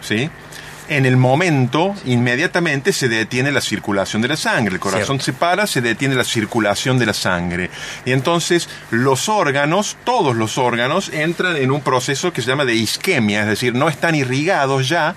¿Sí? 0.00 0.30
En 0.88 1.06
el 1.06 1.16
momento, 1.16 1.94
inmediatamente 2.04 2.92
se 2.92 3.08
detiene 3.08 3.52
la 3.52 3.60
circulación 3.60 4.22
de 4.22 4.28
la 4.28 4.36
sangre. 4.36 4.74
El 4.74 4.80
corazón 4.80 5.20
Cierto. 5.20 5.24
se 5.24 5.32
para, 5.34 5.66
se 5.68 5.80
detiene 5.80 6.16
la 6.16 6.24
circulación 6.24 6.98
de 6.98 7.06
la 7.06 7.14
sangre. 7.14 7.70
Y 8.04 8.10
entonces 8.10 8.68
los 8.90 9.28
órganos, 9.28 9.96
todos 10.02 10.34
los 10.34 10.58
órganos, 10.58 11.08
entran 11.10 11.56
en 11.56 11.70
un 11.70 11.80
proceso 11.80 12.32
que 12.32 12.42
se 12.42 12.48
llama 12.48 12.64
de 12.64 12.74
isquemia, 12.74 13.42
es 13.42 13.46
decir, 13.46 13.72
no 13.72 13.88
están 13.88 14.16
irrigados 14.16 14.88
ya. 14.88 15.14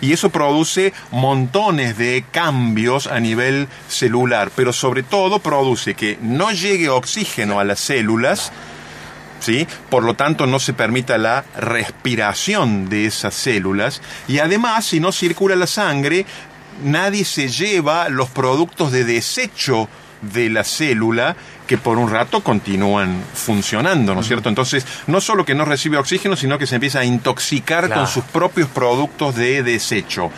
Y 0.00 0.12
eso 0.12 0.30
produce 0.30 0.92
montones 1.10 1.96
de 1.96 2.24
cambios 2.30 3.06
a 3.06 3.20
nivel 3.20 3.68
celular, 3.88 4.50
pero 4.54 4.72
sobre 4.72 5.02
todo 5.02 5.38
produce 5.38 5.94
que 5.94 6.18
no 6.20 6.50
llegue 6.52 6.88
oxígeno 6.88 7.60
a 7.60 7.64
las 7.64 7.80
células, 7.80 8.52
¿sí? 9.40 9.66
Por 9.90 10.02
lo 10.02 10.14
tanto, 10.14 10.46
no 10.46 10.58
se 10.58 10.72
permita 10.72 11.18
la 11.18 11.44
respiración 11.56 12.88
de 12.88 13.06
esas 13.06 13.34
células 13.34 14.02
y 14.28 14.38
además, 14.38 14.86
si 14.86 15.00
no 15.00 15.12
circula 15.12 15.56
la 15.56 15.66
sangre, 15.66 16.26
nadie 16.82 17.24
se 17.24 17.48
lleva 17.48 18.08
los 18.08 18.28
productos 18.28 18.92
de 18.92 19.04
desecho 19.04 19.88
de 20.32 20.50
la 20.50 20.64
célula 20.64 21.36
que 21.66 21.78
por 21.78 21.98
un 21.98 22.10
rato 22.10 22.42
continúan 22.44 23.22
funcionando, 23.34 24.14
¿no 24.14 24.20
es 24.20 24.28
cierto? 24.28 24.48
Entonces, 24.48 24.86
no 25.08 25.20
solo 25.20 25.44
que 25.44 25.54
no 25.54 25.64
recibe 25.64 25.96
oxígeno, 25.96 26.36
sino 26.36 26.58
que 26.58 26.66
se 26.66 26.76
empieza 26.76 27.00
a 27.00 27.04
intoxicar 27.04 27.86
Claro. 27.86 28.02
con 28.02 28.10
sus 28.10 28.22
propios 28.24 28.68
productos 28.68 29.34
de 29.34 29.62
desecho. 29.64 30.30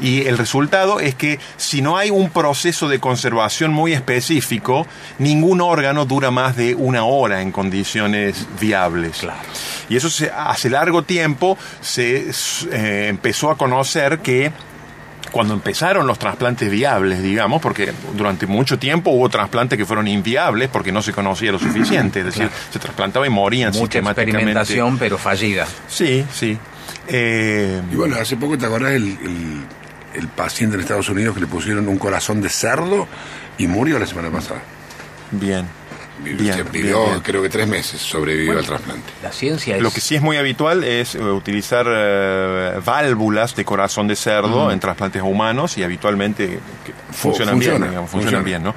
Y 0.00 0.22
el 0.26 0.38
resultado 0.38 0.98
es 0.98 1.14
que 1.14 1.38
si 1.58 1.82
no 1.82 1.98
hay 1.98 2.10
un 2.10 2.30
proceso 2.30 2.88
de 2.88 3.00
conservación 3.00 3.70
muy 3.72 3.92
específico, 3.92 4.86
ningún 5.18 5.60
órgano 5.60 6.06
dura 6.06 6.30
más 6.30 6.56
de 6.56 6.74
una 6.74 7.04
hora 7.04 7.42
en 7.42 7.52
condiciones 7.52 8.46
viables. 8.58 9.18
Claro. 9.18 9.40
Y 9.90 9.96
eso 9.96 10.08
se, 10.08 10.30
hace 10.30 10.70
largo 10.70 11.02
tiempo 11.02 11.58
se 11.82 12.30
eh, 12.72 13.06
empezó 13.08 13.50
a 13.50 13.58
conocer 13.58 14.20
que 14.20 14.52
cuando 15.32 15.54
empezaron 15.54 16.06
los 16.06 16.18
trasplantes 16.18 16.70
viables, 16.70 17.22
digamos, 17.22 17.60
porque 17.60 17.92
durante 18.14 18.46
mucho 18.46 18.78
tiempo 18.78 19.10
hubo 19.10 19.28
trasplantes 19.28 19.76
que 19.78 19.84
fueron 19.86 20.06
inviables 20.06 20.68
porque 20.68 20.92
no 20.92 21.02
se 21.02 21.12
conocía 21.12 21.50
lo 21.50 21.58
suficiente, 21.58 22.20
es 22.20 22.26
decir, 22.26 22.48
se 22.70 22.78
trasplantaba 22.78 23.26
y 23.26 23.30
morían 23.30 23.70
Mucha 23.70 23.80
sistemáticamente. 23.80 24.30
experimentación, 24.52 24.98
pero 24.98 25.18
fallida. 25.18 25.66
Sí, 25.88 26.24
sí. 26.32 26.56
Eh, 27.08 27.80
Y 27.90 27.96
bueno, 27.96 28.16
hace 28.16 28.36
poco 28.36 28.56
te 28.58 28.66
acordás 28.66 28.92
el, 28.92 29.04
el, 29.08 29.62
el 30.14 30.28
paciente 30.28 30.76
en 30.76 30.82
Estados 30.82 31.08
Unidos 31.08 31.34
que 31.34 31.40
le 31.40 31.46
pusieron 31.48 31.88
un 31.88 31.98
corazón 31.98 32.40
de 32.42 32.48
cerdo 32.48 33.08
y 33.58 33.66
murió 33.66 33.98
la 33.98 34.06
semana 34.06 34.30
pasada. 34.30 34.60
bien. 35.30 35.66
Vivió, 36.18 36.54
Bien, 36.54 36.68
bien, 36.70 36.86
bien. 36.86 37.20
creo 37.20 37.42
que 37.42 37.48
tres 37.48 37.66
meses, 37.66 38.00
sobrevivió 38.00 38.58
al 38.58 38.64
trasplante. 38.64 39.12
La 39.22 39.32
ciencia 39.32 39.76
es... 39.76 39.82
Lo 39.82 39.90
que 39.90 40.00
sí 40.00 40.14
es 40.14 40.22
muy 40.22 40.36
habitual 40.36 40.84
es 40.84 41.14
eh, 41.14 41.22
utilizar 41.22 41.86
eh, 41.88 42.80
válvulas 42.84 43.56
de 43.56 43.64
corazón 43.64 44.06
de 44.06 44.16
cerdo 44.16 44.70
en 44.70 44.78
trasplantes 44.78 45.22
humanos 45.22 45.78
y 45.78 45.82
habitualmente 45.82 46.60
funcionan 47.12 47.58
bien, 47.58 47.72
funciona, 47.72 47.88
digamos, 47.90 48.10
funcionan 48.10 48.42
funciona. 48.42 48.58
bien, 48.58 48.62
¿no? 48.62 48.74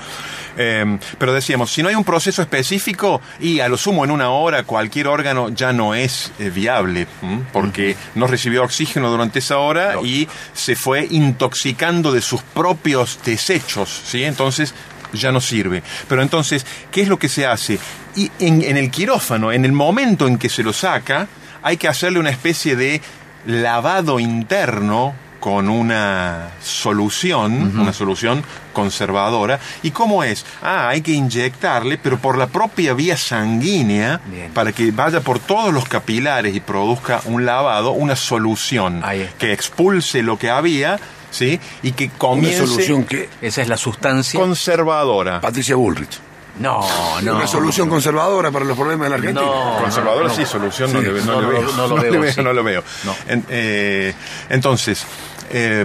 Eh, 0.58 0.98
pero 1.18 1.34
decíamos, 1.34 1.72
si 1.72 1.84
no 1.84 1.89
hay 1.89 1.96
un 1.96 2.04
proceso 2.04 2.42
específico 2.42 3.22
y 3.39 3.60
a 3.60 3.68
lo 3.68 3.77
sumo 3.77 4.06
en 4.06 4.12
una 4.12 4.30
hora 4.30 4.63
cualquier 4.63 5.08
órgano 5.08 5.50
ya 5.50 5.74
no 5.74 5.94
es 5.96 6.32
eh, 6.39 6.50
viable, 6.50 7.08
¿m? 7.22 7.44
porque 7.51 7.96
no 8.15 8.27
recibió 8.27 8.63
oxígeno 8.63 9.10
durante 9.10 9.39
esa 9.39 9.58
hora 9.58 9.96
y 10.04 10.27
se 10.54 10.75
fue 10.75 11.08
intoxicando 11.10 12.12
de 12.12 12.22
sus 12.22 12.42
propios 12.42 13.20
desechos, 13.25 14.04
¿sí? 14.06 14.24
Entonces 14.24 14.74
ya 15.13 15.31
no 15.31 15.41
sirve. 15.41 15.83
Pero 16.07 16.21
entonces, 16.21 16.65
¿qué 16.91 17.01
es 17.01 17.07
lo 17.07 17.19
que 17.19 17.29
se 17.29 17.45
hace? 17.45 17.79
Y 18.15 18.31
en, 18.39 18.62
en 18.62 18.77
el 18.77 18.89
quirófano, 18.91 19.51
en 19.51 19.65
el 19.65 19.71
momento 19.71 20.27
en 20.27 20.38
que 20.38 20.50
se 20.50 20.63
lo 20.63 20.74
saca, 20.74 21.27
hay 21.63 21.77
que 21.77 21.88
hacerle 21.88 22.19
una 22.19 22.29
especie 22.29 22.75
de 22.75 23.01
lavado 23.45 24.19
interno 24.19 25.13
con 25.39 25.69
una 25.69 26.50
solución, 26.63 27.79
una 27.79 27.93
solución 27.93 28.43
conservadora. 28.74 29.59
¿Y 29.83 29.91
cómo 29.91 30.24
es? 30.24 30.43
Ah, 30.63 30.89
hay 30.89 31.01
que 31.01 31.12
inyectarle, 31.12 32.00
pero 32.00 32.17
por 32.17 32.35
la 32.35 32.47
propia 32.47 32.95
vía 32.95 33.15
sanguínea, 33.15 34.19
Bien. 34.25 34.51
para 34.53 34.71
que 34.71 34.89
vaya 34.89 35.21
por 35.21 35.38
todos 35.38 35.71
los 35.71 35.88
capilares 35.88 36.55
y 36.55 36.62
produzca 36.62 37.21
un 37.25 37.45
lavado, 37.45 37.91
una 37.91 38.15
solución 38.15 39.03
que 39.38 39.53
expulse 39.53 40.24
lo 40.24 40.39
que 40.39 40.50
había, 40.50 41.00
¿sí? 41.36 41.60
Y 41.84 41.92
que 41.92 42.06
Una 42.06 42.18
comience 42.18 42.65
solución 42.68 43.04
que. 43.04 43.30
Esa 43.42 43.62
es 43.62 43.68
la 43.68 43.77
sustancia. 43.77 44.39
conservadora. 44.39 45.42
Patricia 45.42 45.75
Bullrich. 45.75 46.20
No, 46.60 46.80
no. 47.22 47.36
Una 47.36 47.48
solución 47.48 47.89
conservadora 47.89 48.50
para 48.50 48.63
los 48.63 48.77
problemas 48.77 49.06
de 49.06 49.10
la 49.10 49.15
Argentina. 49.18 49.46
No. 49.46 49.77
Conservadora 49.82 50.30
no, 50.30 50.34
sí, 50.36 50.46
solución 50.46 50.94
no, 50.94 51.01
Sí, 51.01 51.06
le, 51.08 51.22
no 51.22 51.25
no 51.25 51.42
le 51.42 51.48
lo- 51.48 51.50
veo. 51.50 51.72
no 51.75 51.88
lo 51.88 51.96
veo, 52.22 52.32
sí. 52.32 52.42
no 52.44 52.54
lo 52.54 52.63
veo. 52.63 52.84
No. 53.04 53.15
En- 53.27 53.46
eh, 53.50 54.13
entonces, 54.50 55.06
eh, 55.51 55.84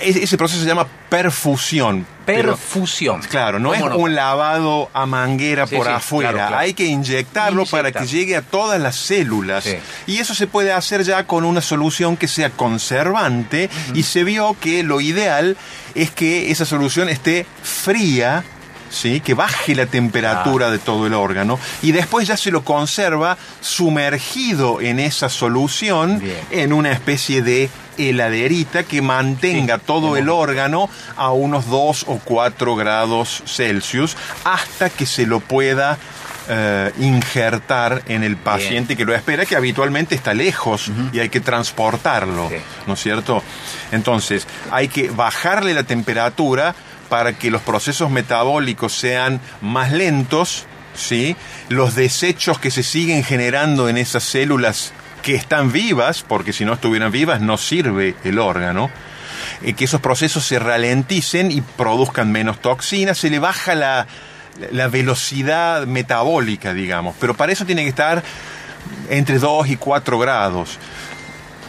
ese 0.00 0.24
ese 0.24 0.36
proceso 0.38 0.60
se 0.60 0.66
llama 0.66 0.86
perfusión. 1.08 2.06
pero- 2.26 2.50
Perfusión. 2.50 3.22
Claro, 3.22 3.58
no 3.58 3.72
es 3.72 3.80
¿Cómo 3.80 3.96
un 3.96 4.14
lavado 4.14 4.90
a 4.92 5.06
manguera 5.06 5.66
Sí, 5.66 5.76
por 5.76 5.86
sí, 5.86 5.92
afuera. 5.92 6.30
claro, 6.32 6.48
claro. 6.48 6.62
Hay 6.62 6.74
que 6.74 6.84
inyectarlo 6.84 7.64
para 7.64 7.90
que 7.90 8.06
llegue 8.06 8.36
a 8.36 8.42
todas 8.42 8.78
las 8.80 8.96
células. 8.96 9.64
Sí. 9.64 9.76
Y 10.06 10.18
eso 10.18 10.34
se 10.34 10.46
puede 10.46 10.72
hacer 10.72 11.02
ya 11.04 11.24
con 11.26 11.44
una 11.44 11.60
solución 11.62 12.16
que 12.18 12.28
sea 12.28 12.50
conservante. 12.50 13.70
Y 13.94 14.02
se 14.02 14.24
vio 14.24 14.56
que 14.60 14.82
lo 14.82 15.00
ideal 15.00 15.56
es 15.94 16.10
que 16.10 16.50
esa 16.50 16.64
solución 16.66 17.08
esté 17.08 17.46
fría. 17.62 18.44
¿sí? 18.90 19.20
que 19.20 19.34
baje 19.34 19.74
la 19.74 19.84
temperatura 19.84 20.70
de 20.70 20.78
todo 20.78 21.06
el 21.06 21.12
órgano 21.12 21.58
y 21.82 21.92
después 21.92 22.26
ya 22.26 22.38
se 22.38 22.50
lo 22.50 22.64
conserva 22.64 23.36
sumergido 23.60 24.80
en 24.80 24.98
esa 24.98 25.28
solución 25.28 26.18
Bien. 26.20 26.38
en 26.50 26.72
una 26.72 26.92
especie 26.92 27.42
de 27.42 27.68
heladerita 27.98 28.84
que 28.84 29.02
mantenga 29.02 29.76
Sí, 29.76 29.82
todo 29.86 30.16
el 30.16 30.28
órgano 30.28 30.88
a 31.16 31.32
unos 31.32 31.66
2 31.66 32.04
o 32.08 32.18
4 32.24 32.76
grados 32.76 33.42
Celsius 33.46 34.16
hasta 34.44 34.88
que 34.90 35.04
se 35.06 35.26
lo 35.26 35.40
pueda 35.40 35.98
eh, 36.50 36.92
injertar 36.98 38.02
en 38.06 38.22
el 38.24 38.36
paciente 38.36 38.96
que 38.96 39.04
lo 39.04 39.14
espera, 39.14 39.44
que 39.44 39.54
habitualmente 39.56 40.14
está 40.14 40.32
lejos 40.32 40.90
y 41.12 41.18
hay 41.18 41.28
que 41.28 41.40
transportarlo, 41.40 42.48
Sí. 42.48 42.56
¿no 42.86 42.94
es 42.94 43.00
cierto? 43.02 43.42
Entonces, 43.92 44.46
hay 44.70 44.88
que 44.88 45.10
bajarle 45.10 45.74
la 45.74 45.82
temperatura 45.82 46.74
para 47.10 47.34
que 47.34 47.50
los 47.50 47.60
procesos 47.62 48.10
metabólicos 48.10 48.94
sean 48.94 49.40
más 49.60 49.92
lentos, 49.92 50.64
¿sí? 50.94 51.36
Los 51.68 51.94
desechos 51.94 52.58
que 52.58 52.70
se 52.70 52.82
siguen 52.82 53.24
generando 53.24 53.88
en 53.88 53.98
esas 53.98 54.24
células 54.24 54.92
que 55.22 55.34
están 55.34 55.72
vivas, 55.72 56.22
porque 56.26 56.52
si 56.52 56.64
no 56.64 56.74
estuvieran 56.74 57.12
vivas 57.12 57.40
no 57.40 57.56
sirve 57.56 58.14
el 58.24 58.38
órgano, 58.38 58.90
eh, 59.62 59.72
que 59.74 59.84
esos 59.84 60.00
procesos 60.00 60.44
se 60.44 60.58
ralenticen 60.58 61.50
y 61.50 61.60
produzcan 61.60 62.30
menos 62.32 62.60
toxinas, 62.60 63.18
se 63.18 63.30
le 63.30 63.38
baja 63.38 63.74
la, 63.74 64.06
la 64.70 64.88
velocidad 64.88 65.86
metabólica, 65.86 66.74
digamos, 66.74 67.14
pero 67.20 67.34
para 67.34 67.52
eso 67.52 67.64
tiene 67.64 67.82
que 67.82 67.90
estar 67.90 68.22
entre 69.10 69.38
2 69.38 69.68
y 69.68 69.76
4 69.76 70.18
grados. 70.18 70.78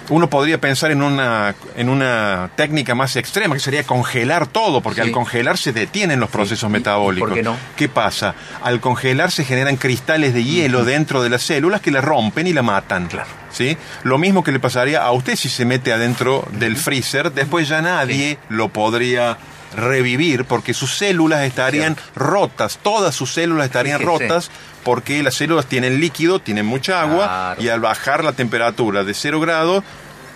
Uno 0.10 0.30
podría 0.30 0.60
pensar 0.60 0.92
en 0.92 1.01
una, 1.04 1.54
en 1.75 1.88
una 1.89 2.50
técnica 2.56 2.96
más 2.96 3.16
extrema, 3.16 3.54
que 3.56 3.60
sería 3.62 3.84
congelar 3.84 4.48
todo, 4.48 4.82
porque 4.82 5.01
Sí. 5.01 5.08
al 5.08 5.12
congelar 5.13 5.58
se 5.58 5.72
detienen 5.72 6.20
los 6.20 6.30
procesos 6.30 6.63
¿Y- 6.70 6.72
y 6.72 6.74
metabólicos. 6.74 7.30
por 7.30 7.38
qué 7.38 7.44
no? 7.44 7.56
¿Qué 7.75 7.89
pasa? 7.89 8.34
Al 8.63 8.80
congelar 8.80 9.32
se 9.32 9.46
generan 9.46 9.78
cristales 9.78 10.34
de 10.34 10.44
hielo 10.44 10.84
dentro 10.84 11.22
de 11.22 11.30
las 11.30 11.44
células 11.44 11.82
que 11.82 11.92
la 11.92 12.01
rompen 12.01 12.48
y 12.48 12.54
la 12.54 12.63
matan. 12.63 13.08
Claro. 13.08 13.30
¿Sí? 13.51 13.78
Lo 14.04 14.18
mismo 14.18 14.44
que 14.44 14.51
le 14.51 14.60
pasaría 14.60 15.04
a 15.04 15.12
usted 15.12 15.36
si 15.36 15.50
se 15.50 15.66
mete 15.66 15.92
adentro 15.94 16.48
del 16.54 16.75
freezer, 16.78 17.32
después 17.32 17.68
ya 17.68 17.82
nadie 17.82 18.38
lo 18.50 18.70
podría 18.70 19.38
revivir 19.76 20.46
porque 20.46 20.74
sus 20.74 20.96
células 20.98 21.44
estarían 21.46 21.96
rotas, 22.16 22.80
todas 22.82 23.14
sus 23.16 23.32
células 23.34 23.66
estarían 23.68 24.00
Fíjese. 24.00 24.20
rotas 24.28 24.52
porque 24.84 25.22
las 25.24 25.36
células 25.36 25.66
tienen 25.68 26.00
líquido, 26.00 26.40
tienen 26.40 26.66
mucha 26.66 27.02
agua 27.02 27.26
Claro. 27.26 27.62
y 27.62 27.70
al 27.70 27.80
bajar 27.80 28.24
la 28.24 28.32
temperatura 28.34 29.04
de 29.04 29.14
0 29.14 29.40
grados 29.40 29.84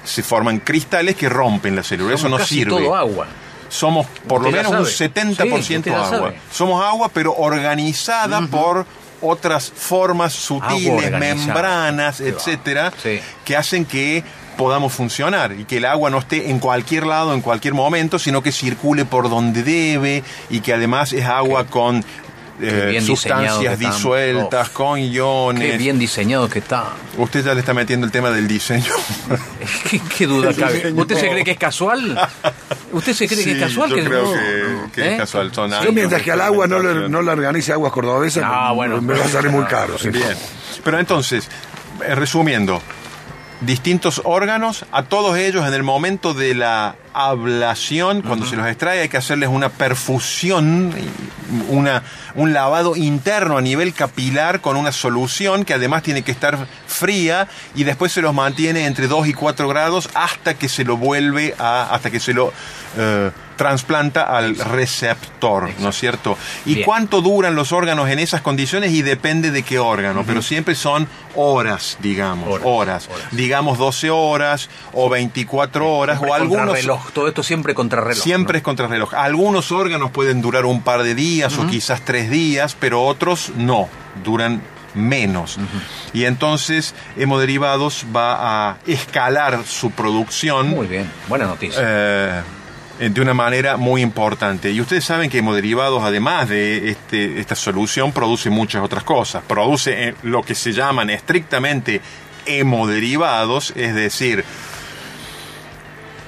se 0.03 0.21
forman 0.21 0.59
cristales 0.59 1.15
que 1.15 1.29
rompen 1.29 1.75
la 1.75 1.83
célula. 1.83 2.13
Eso 2.13 2.23
Somos 2.23 2.39
no 2.39 2.43
casi 2.43 2.55
sirve. 2.55 2.71
todo 2.71 2.95
agua. 2.95 3.27
Somos 3.69 4.05
por 4.27 4.41
lo 4.41 4.49
Usted 4.49 4.57
menos 4.63 4.79
un 4.79 4.85
sabe. 4.85 5.09
70% 5.09 5.63
Sí, 5.63 5.75
usted 5.77 5.91
ya 5.91 6.05
agua. 6.17 6.33
Somos 6.51 6.83
agua, 6.85 7.09
pero 7.13 7.33
organizada 7.33 8.41
por 8.47 8.85
otras 9.21 9.71
formas 9.73 10.33
sutiles, 10.33 11.09
membranas, 11.11 12.19
etcétera, 12.19 12.91
Sí. 13.01 13.19
que 13.45 13.55
hacen 13.55 13.85
que 13.85 14.23
podamos 14.57 14.93
funcionar 14.93 15.53
y 15.53 15.65
que 15.65 15.77
el 15.77 15.85
agua 15.85 16.09
no 16.09 16.19
esté 16.19 16.49
en 16.49 16.59
cualquier 16.59 17.05
lado, 17.05 17.33
en 17.33 17.41
cualquier 17.41 17.73
momento, 17.73 18.19
sino 18.19 18.41
que 18.43 18.51
circule 18.51 19.05
por 19.05 19.29
donde 19.29 19.63
debe 19.63 20.23
y 20.49 20.59
que 20.61 20.73
además 20.73 21.13
es 21.13 21.25
agua 21.25 21.65
con 21.65 22.03
eh, 22.61 23.01
sustancias 23.03 23.79
disueltas, 23.79 24.69
Oh. 24.69 24.73
con 24.73 24.99
iones. 24.99 25.71
Qué 25.71 25.77
bien 25.77 25.97
diseñado 25.97 26.47
que 26.47 26.59
está. 26.59 26.85
Usted 27.17 27.43
ya 27.43 27.53
le 27.55 27.61
está 27.61 27.73
metiendo 27.73 28.05
el 28.05 28.11
tema 28.11 28.29
del 28.29 28.47
diseño. 28.47 28.85
¿Qué, 29.89 29.99
qué 30.15 30.27
duda 30.27 30.53
cabe? 30.53 30.93
¿Usted 30.93 31.17
se 31.19 31.29
cree 31.29 31.43
que 31.43 31.51
es 31.51 31.57
casual? 31.57 32.15
¿Usted 32.91 33.13
se 33.13 33.27
cree 33.27 33.43
que 33.43 33.51
es 33.53 33.59
casual? 33.59 33.89
yo 33.89 33.95
que 33.95 34.03
creo 34.03 34.23
no? 34.25 34.33
que, 34.33 34.91
que 34.93 35.01
¿Eh? 35.01 35.11
es 35.13 35.17
casual. 35.19 35.51
Son 35.53 35.71
Yo 35.71 35.77
años 35.77 35.93
mientras 35.93 36.21
que 36.21 36.31
al 36.31 36.41
agua 36.41 36.67
no 36.67 36.79
le, 36.79 37.09
no 37.09 37.21
le 37.23 37.31
organice 37.31 37.73
aguas 37.73 37.91
cordobesas, 37.91 38.43
Ah, 38.45 38.71
bueno. 38.71 39.01
me 39.01 39.17
va 39.17 39.25
a 39.25 39.29
salir 39.29 39.51
muy 39.51 39.65
caro. 39.65 39.97
sí. 39.97 40.09
Bien. 40.09 40.37
Pero 40.83 40.99
entonces, 40.99 41.49
eh, 42.05 42.13
resumiendo, 42.15 42.81
distintos 43.65 44.21
órganos, 44.25 44.85
a 44.91 45.03
todos 45.03 45.37
ellos 45.37 45.67
en 45.67 45.73
el 45.73 45.83
momento 45.83 46.33
de 46.33 46.55
la 46.55 46.95
ablación, 47.13 48.21
cuando 48.21 48.45
se 48.45 48.55
los 48.55 48.67
extrae, 48.67 49.01
hay 49.01 49.09
que 49.09 49.17
hacerles 49.17 49.49
una 49.49 49.69
perfusión, 49.69 50.93
una, 51.69 52.03
un 52.35 52.53
lavado 52.53 52.95
interno 52.95 53.57
a 53.57 53.61
nivel 53.61 53.93
capilar 53.93 54.61
con 54.61 54.77
una 54.77 54.91
solución 54.91 55.65
que 55.65 55.73
además 55.73 56.03
tiene 56.03 56.23
que 56.23 56.31
estar 56.31 56.67
fría 56.93 57.47
y 57.75 57.83
después 57.83 58.11
se 58.11 58.21
los 58.21 58.33
mantiene 58.33 58.85
entre 58.85 59.07
2 59.07 59.27
y 59.27 59.33
4 59.33 59.67
grados 59.67 60.09
hasta 60.13 60.53
que 60.53 60.69
se 60.69 60.83
lo 60.83 60.97
vuelve 60.97 61.55
a, 61.59 61.93
hasta 61.93 62.11
que 62.11 62.19
se 62.19 62.33
lo 62.33 62.53
eh, 62.97 63.31
trasplanta 63.55 64.23
al 64.23 64.55
receptor, 64.55 65.69
¿no 65.79 65.89
es 65.89 65.97
cierto? 65.97 66.37
¿Y 66.65 66.75
Bien. 66.75 66.85
cuánto 66.85 67.21
duran 67.21 67.55
los 67.55 67.71
órganos 67.71 68.09
en 68.09 68.19
esas 68.19 68.41
condiciones? 68.41 68.91
Y 68.91 69.01
depende 69.01 69.51
de 69.51 69.63
qué 69.63 69.79
órgano, 69.79 70.23
pero 70.25 70.41
siempre 70.41 70.75
son 70.75 71.07
horas, 71.35 71.97
digamos, 72.01 72.47
horas. 72.49 72.65
Horas, 72.65 73.09
horas. 73.09 73.27
Digamos 73.31 73.77
12 73.77 74.09
horas 74.09 74.69
o 74.91 75.09
24 75.09 75.87
horas 75.87 76.17
Siempre 76.17 76.31
o 76.31 76.33
algunos... 76.33 77.13
todo 77.13 77.27
esto 77.27 77.43
siempre 77.43 77.73
contrarreloj. 77.73 78.23
Siempre 78.23 78.53
¿no? 78.53 78.57
es 78.57 78.63
contrarreloj. 78.63 79.13
Algunos 79.13 79.71
órganos 79.71 80.11
pueden 80.11 80.41
durar 80.41 80.65
un 80.65 80.81
par 80.81 81.03
de 81.03 81.15
días 81.15 81.57
o 81.57 81.67
quizás 81.67 82.03
tres 82.03 82.29
días, 82.29 82.75
pero 82.79 83.03
otros 83.05 83.51
no, 83.55 83.87
duran 84.23 84.61
menos. 84.93 85.57
Y 86.13 86.25
entonces 86.25 86.93
Hemoderivados 87.17 88.05
va 88.15 88.69
a 88.71 88.77
escalar 88.87 89.63
su 89.65 89.91
producción 89.91 90.69
Muy 90.69 90.87
bien, 90.87 91.09
buena 91.27 91.45
noticia. 91.45 91.79
eh, 91.81 92.41
de 92.99 93.21
una 93.21 93.33
manera 93.33 93.77
muy 93.77 94.01
importante. 94.01 94.71
Y 94.71 94.79
ustedes 94.79 95.03
saben 95.03 95.29
que 95.29 95.39
hemoderivados, 95.39 96.03
además 96.03 96.47
de 96.49 96.89
este, 96.89 97.39
esta 97.39 97.55
solución, 97.55 98.11
produce 98.11 98.49
muchas 98.49 98.83
otras 98.83 99.03
cosas. 99.03 99.43
Produce 99.47 100.09
eh, 100.09 100.15
lo 100.23 100.43
que 100.43 100.55
se 100.55 100.73
llaman 100.73 101.09
estrictamente 101.09 102.01
hemoderivados, 102.45 103.73
es 103.75 103.95
decir, 103.95 104.43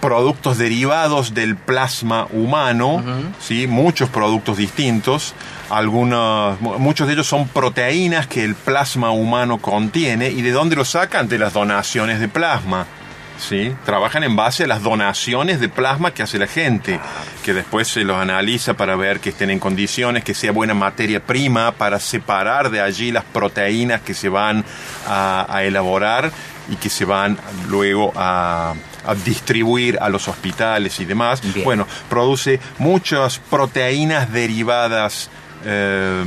productos 0.06 0.58
derivados 0.58 1.34
del 1.34 1.56
plasma 1.56 2.28
humano, 2.32 3.04
¿sí? 3.40 3.66
muchos 3.68 4.10
productos 4.10 4.58
distintos. 4.58 5.34
Algunos, 5.70 6.62
mu- 6.62 6.78
muchos 6.80 7.08
de 7.08 7.14
ellos 7.14 7.28
son 7.28 7.48
proteínas 7.48 8.28
que 8.28 8.44
el 8.44 8.54
plasma 8.56 9.10
humano 9.12 9.58
contiene. 9.58 10.30
¿Y 10.30 10.42
de 10.44 10.52
dónde 10.52 10.76
lo 10.76 10.86
sacan? 10.86 11.28
De 11.28 11.40
las 11.40 11.54
donaciones 11.54 12.20
de 12.20 12.28
plasma. 12.28 12.86
¿sí? 13.38 13.76
Trabajan 13.86 14.24
en 14.24 14.36
base 14.36 14.64
a 14.64 14.68
las 14.68 14.82
donaciones 14.84 15.60
de 15.60 15.68
plasma 15.68 16.12
que 16.12 16.24
hace 16.24 16.38
la 16.38 16.48
gente, 16.48 17.00
que 17.44 17.54
después 17.54 17.88
se 17.88 18.04
los 18.06 18.16
analiza 18.18 18.76
para 18.76 18.96
ver 18.96 19.20
que 19.20 19.30
estén 19.32 19.50
en 19.50 19.60
condiciones, 19.60 20.24
que 20.24 20.34
sea 20.34 20.52
buena 20.52 20.74
materia 20.74 21.20
prima, 21.20 21.72
para 21.74 22.00
separar 22.00 22.70
de 22.70 22.80
allí 22.80 23.12
las 23.12 23.26
proteínas 23.26 24.02
que 24.02 24.14
se 24.14 24.30
van 24.30 24.64
a, 25.08 25.46
a 25.50 25.64
elaborar 25.64 26.32
y 26.70 26.76
que 26.78 26.90
se 26.90 27.06
van 27.06 27.38
luego 27.68 28.14
a, 28.16 28.74
a 29.06 29.16
distribuir 29.16 29.98
a 30.02 30.10
los 30.10 30.28
hospitales 30.28 31.00
y 31.00 31.06
demás. 31.06 31.42
Bien. 31.42 31.64
Bueno, 31.64 31.88
produce 32.10 32.60
muchas 32.78 33.40
proteínas 33.40 34.32
derivadas. 34.32 35.30
eh, 35.64 36.24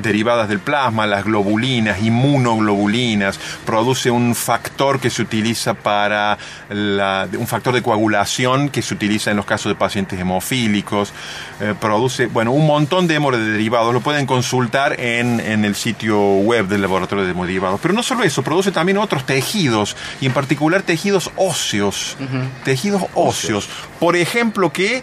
derivadas 0.00 0.48
del 0.48 0.58
plasma, 0.60 1.06
las 1.06 1.24
globulinas, 1.24 2.00
inmunoglobulinas, 2.02 3.38
produce 3.64 4.10
un 4.10 4.34
factor 4.34 5.00
que 5.00 5.10
se 5.10 5.22
utiliza 5.22 5.74
para 5.74 6.38
la- 6.70 7.28
un 7.38 7.46
factor 7.46 7.74
de 7.74 7.82
coagulación 7.82 8.68
que 8.68 8.82
se 8.82 8.94
utiliza 8.94 9.30
en 9.30 9.36
los 9.36 9.46
casos 9.46 9.70
de 9.70 9.76
pacientes 9.76 10.18
hemofílicos, 10.18 11.12
eh, 11.60 11.74
produce, 11.78 12.26
bueno, 12.26 12.52
un 12.52 12.66
montón 12.66 13.06
de 13.06 13.16
hemoderivados, 13.16 13.92
lo 13.92 14.00
pueden 14.00 14.26
consultar 14.26 14.98
en, 15.00 15.40
en 15.40 15.64
el 15.64 15.74
sitio 15.74 16.18
web 16.20 16.66
del 16.68 16.82
laboratorio 16.82 17.24
de 17.24 17.30
hemoderivados. 17.32 17.80
Pero 17.80 17.94
no 17.94 18.02
solo 18.02 18.24
eso, 18.24 18.42
produce 18.42 18.72
también 18.72 18.98
otros 18.98 19.24
tejidos, 19.26 19.96
y 20.20 20.26
en 20.26 20.32
particular 20.32 20.82
tejidos 20.82 21.30
óseos, 21.36 22.16
tejidos 22.64 23.02
óseos. 23.14 23.68
Por 24.00 24.16
ejemplo, 24.16 24.72
que 24.72 25.02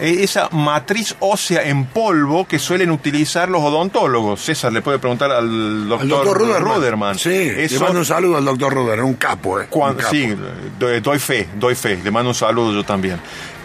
esa 0.00 0.48
matriz 0.50 1.16
ósea 1.20 1.62
en 1.64 1.86
polvo 1.86 2.46
que 2.46 2.58
suelen 2.58 2.90
utilizar 2.90 3.48
los 3.48 3.62
odontólogos. 3.62 4.40
César 4.40 4.72
le 4.72 4.82
puede 4.82 4.98
preguntar 4.98 5.30
al 5.32 5.88
doctor, 5.88 6.02
Al 6.02 6.08
doctor 6.08 6.38
Ruderman. 6.38 6.74
Ruderman. 6.76 7.18
Sí, 7.18 7.50
le 7.50 7.78
mando 7.78 7.98
un 8.00 8.04
saludo 8.04 8.36
al 8.36 8.44
doctor 8.44 8.72
Ruderman, 8.74 9.04
un 9.06 9.14
capo, 9.14 9.60
¿eh? 9.60 9.66
cuan- 9.68 9.92
Un 9.92 9.96
capo. 9.98 10.10
sí, 10.10 10.34
doy, 10.78 11.00
doy 11.00 11.18
fe, 11.18 11.48
doy 11.54 11.74
fe. 11.74 11.98
Le 12.02 12.10
mando 12.10 12.30
un 12.30 12.34
saludo 12.34 12.72
yo 12.72 12.84
también. 12.84 13.18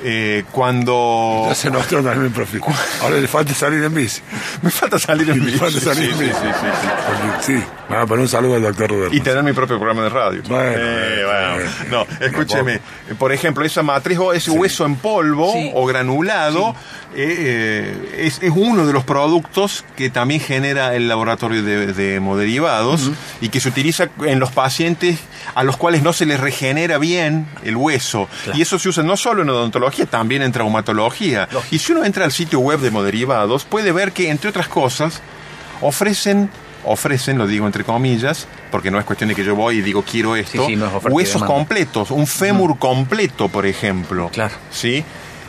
Eh, 0.05 0.43
cuando... 0.51 1.45
Ya 1.47 1.55
se 1.55 1.71
también, 1.71 2.31
profe. 2.33 2.59
Ahora 3.01 3.17
le 3.17 3.27
falta 3.27 3.53
salir 3.53 3.83
en 3.83 3.93
bici. 3.93 4.21
Me 4.61 4.69
falta 4.69 4.99
salir 4.99 5.29
en 5.29 5.39
bici. 5.45 5.57
falta 5.57 5.79
salir 5.79 6.07
Sí, 6.07 6.11
en 6.11 6.17
sí, 6.17 6.23
bici. 6.25 6.35
sí, 6.35 6.47
sí, 6.61 6.67
sí. 6.81 6.87
Porque, 7.07 7.43
sí, 7.43 7.63
me 7.89 7.95
a 7.97 8.05
poner 8.05 8.21
un 8.23 8.27
saludo 8.29 8.55
al 8.55 8.61
doctor 8.63 8.89
Ruderman. 8.89 9.15
Y 9.17 9.21
tener 9.21 9.43
mi 9.43 9.53
propio 9.53 9.77
programa 9.77 10.03
de 10.03 10.09
radio. 10.09 10.41
Bueno, 10.47 10.63
Eh, 10.77 11.23
bueno, 11.25 11.53
bueno. 11.53 11.69
bueno. 11.89 12.05
No, 12.19 12.25
escúcheme. 12.25 12.79
Por 13.17 13.31
ejemplo, 13.31 13.63
esa 13.63 13.81
matriz 13.83 14.17
o 14.19 14.33
ese 14.33 14.51
hueso 14.51 14.85
en 14.85 14.95
polvo 14.97 15.53
Sí. 15.53 15.71
o 15.73 15.85
granulado 15.85 16.75
eh, 17.15 17.35
eh, 17.37 18.25
es, 18.25 18.39
es 18.41 18.51
uno 18.55 18.87
de 18.87 18.91
los 18.93 19.03
productos 19.03 19.85
que 19.95 20.09
también 20.09 20.41
genera 20.41 20.95
el 20.95 21.07
laboratorio 21.07 21.61
de, 21.61 21.93
de 21.93 22.15
hemoderivados 22.15 23.11
y 23.39 23.49
que 23.49 23.59
se 23.59 23.69
utiliza 23.69 24.09
en 24.25 24.39
los 24.39 24.51
pacientes 24.51 25.19
a 25.53 25.63
los 25.63 25.77
cuales 25.77 26.01
no 26.01 26.11
se 26.11 26.25
les 26.25 26.39
regenera 26.39 26.97
bien 26.97 27.45
el 27.63 27.75
hueso. 27.77 28.27
Y 28.55 28.63
eso 28.63 28.79
se 28.79 28.89
usa 28.89 29.03
no 29.03 29.15
solo 29.15 29.43
en 29.43 29.49
odontología, 29.49 29.92
también 30.05 30.41
en 30.41 30.51
traumatología. 30.51 31.47
Y 31.71 31.79
si 31.79 31.91
uno 31.91 32.03
entra 32.03 32.25
al 32.25 32.31
sitio 32.31 32.59
web 32.59 32.79
de 32.79 32.89
hemoderivados, 32.89 33.65
puede 33.65 33.91
ver 33.91 34.11
que, 34.11 34.29
entre 34.29 34.49
otras 34.49 34.67
cosas, 34.67 35.21
ofrecen, 35.81 36.49
ofrecen, 36.83 37.37
lo 37.37 37.47
digo 37.47 37.65
entre 37.65 37.83
comillas, 37.83 38.47
porque 38.71 38.91
no 38.91 38.99
es 38.99 39.05
cuestión 39.05 39.29
de 39.29 39.35
que 39.35 39.43
yo 39.43 39.55
voy 39.55 39.77
y 39.77 39.81
digo 39.81 40.03
quiero 40.03 40.35
esto, 40.35 40.65
Sí, 40.65 40.73
sí, 40.73 40.75
no 40.75 40.87
es 40.87 40.93
oferta 40.93 41.09
y 41.09 41.13
huesos 41.13 41.43
completos, 41.43 42.11
un 42.11 42.27
fémur 42.27 42.77
completo, 42.77 43.49
por 43.49 43.65
ejemplo. 43.65 44.29
Claro. 44.33 44.55
¿Sí? 44.71 45.03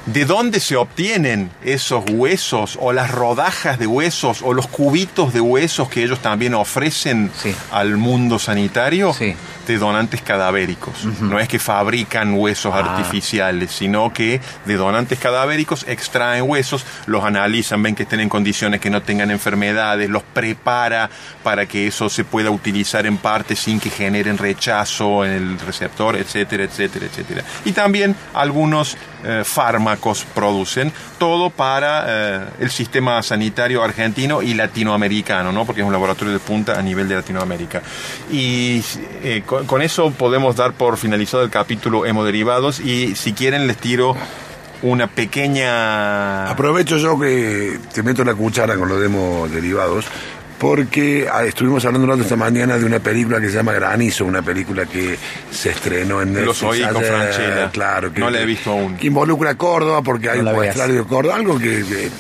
¿De 0.07 0.27
dónde 0.27 0.61
se 0.61 0.77
obtienen 0.77 1.51
esos 1.65 2.05
huesos 2.11 2.79
o 2.81 2.93
las 2.93 3.11
rodajas 3.11 3.79
de 3.79 3.87
huesos 3.87 4.43
o 4.43 4.53
los 4.53 4.67
cubitos 4.67 5.33
de 5.33 5.41
huesos 5.41 5.89
que 5.89 6.03
ellos 6.05 6.21
también 6.21 6.53
ofrecen 6.55 7.31
Sí. 7.35 7.55
al 7.73 7.97
mundo 7.97 8.39
sanitario? 8.39 9.15
Sí. 9.15 9.35
De 9.67 9.79
donantes 9.79 10.21
cadavéricos. 10.21 11.07
No 11.23 11.41
es 11.41 11.49
que 11.49 11.59
fabrican 11.59 12.35
huesos 12.35 12.75
Ah. 12.75 12.81
artificiales, 12.81 13.73
sino 13.73 14.13
que 14.13 14.43
de 14.67 14.75
donantes 14.75 15.19
cadavéricos 15.19 15.87
extraen 15.89 16.45
huesos, 16.47 16.85
los 17.07 17.25
analizan, 17.25 17.83
ven 17.83 17.95
que 17.95 18.03
estén 18.03 18.21
en 18.21 18.29
condiciones 18.29 18.81
que 18.83 18.91
no 18.91 19.01
tengan 19.01 19.31
enfermedades, 19.31 20.11
los 20.11 20.23
prepara 20.23 21.09
para 21.43 21.65
que 21.65 21.87
eso 21.87 22.11
se 22.11 22.25
pueda 22.25 22.51
utilizar 22.51 23.07
en 23.07 23.17
parte 23.17 23.57
sin 23.57 23.81
que 23.81 23.89
generen 23.89 24.37
rechazo 24.37 25.25
en 25.25 25.33
el 25.33 25.59
receptor, 25.61 26.15
etcétera, 26.17 26.65
etcétera, 26.65 27.07
etcétera. 27.07 27.43
Y 27.65 27.73
también 27.73 28.15
algunos 28.35 28.99
eh, 29.27 29.43
fármacos 29.47 29.94
producen, 30.35 30.93
todo 31.19 31.51
para 31.51 32.05
eh, 32.07 32.47
el 32.61 32.71
sistema 32.71 33.23
sanitario 33.23 33.83
argentino 33.83 34.43
y 34.43 34.55
latinoamericano, 34.55 35.53
¿no? 35.53 35.65
porque 35.65 35.81
es 35.81 35.87
un 35.87 35.93
laboratorio 35.93 36.33
de 36.33 36.41
punta 36.41 36.79
a 36.79 36.83
nivel 36.83 37.09
de 37.09 37.17
Latinoamérica. 37.17 37.83
Y 38.31 38.83
eh, 39.23 39.43
con, 39.45 39.67
con 39.67 39.83
eso 39.83 40.11
podemos 40.11 40.57
dar 40.57 40.73
por 40.73 40.97
finalizado 40.97 41.43
el 41.43 41.51
capítulo 41.51 42.07
hemoderivados 42.07 42.81
y 42.81 43.15
si 43.17 43.33
quieren 43.33 43.67
les 43.67 43.77
tiro 43.77 44.17
una 44.85 45.07
pequeña... 45.07 46.51
Aprovecho 46.51 46.99
yo 46.99 47.19
que 47.19 47.79
te 47.93 48.03
meto 48.03 48.23
la 48.23 48.35
cuchara 48.35 48.77
con 48.77 48.89
los 48.89 49.01
demos 49.01 49.51
derivados, 49.51 50.05
porque 50.65 51.29
ah, 51.31 51.45
estuvimos 51.45 51.85
hablando 51.85 52.07
rato 52.09 52.23
esta 52.23 52.37
mañana 52.37 52.79
de 52.79 52.87
una 52.87 52.99
película 52.99 53.39
que 53.39 53.49
se 53.49 53.55
llama 53.57 53.73
Granizo, 53.73 54.25
una 54.25 54.41
película 54.41 54.87
que 54.87 55.17
se 55.51 55.69
estrenó 55.71 56.23
en 56.23 56.33
Netflix. 56.33 56.47
Los 56.47 56.63
oí 56.63 56.83
con 56.91 57.03
Franchella. 57.03 57.71
Claro, 57.71 58.11
que, 58.13 58.21
No 58.21 58.31
la 58.31 58.41
he 58.41 58.47
visto 58.47 58.71
aún. 58.71 58.97
Que 58.97 59.09
involucra 59.09 59.51
a 59.51 59.55
Córdoba, 59.57 60.01
porque 60.03 60.31
hay 60.31 60.41
No 60.41 60.51
un 60.51 60.57
muestrario 60.57 60.95
de 60.97 61.05
Córdoba, 61.05 61.37
algo 61.37 61.59
que. 61.59 61.85
que, 61.85 62.11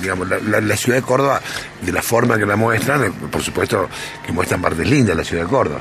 digamos, 0.00 0.28
la, 0.28 0.38
la- 0.38 0.60
la 0.60 0.76
ciudad 0.76 0.98
de 0.98 1.02
Córdoba, 1.02 1.40
de 1.82 1.92
la 1.92 2.00
forma 2.00 2.38
que 2.38 2.46
la 2.46 2.54
muestran, 2.56 3.04
eh, 3.04 3.10
por 3.30 3.42
supuesto 3.42 3.88
que 4.24 4.32
muestran 4.32 4.62
partes 4.62 4.88
lindas 4.88 5.08
de 5.08 5.14
la 5.16 5.24
ciudad 5.24 5.42
de 5.42 5.48
Córdoba. 5.50 5.80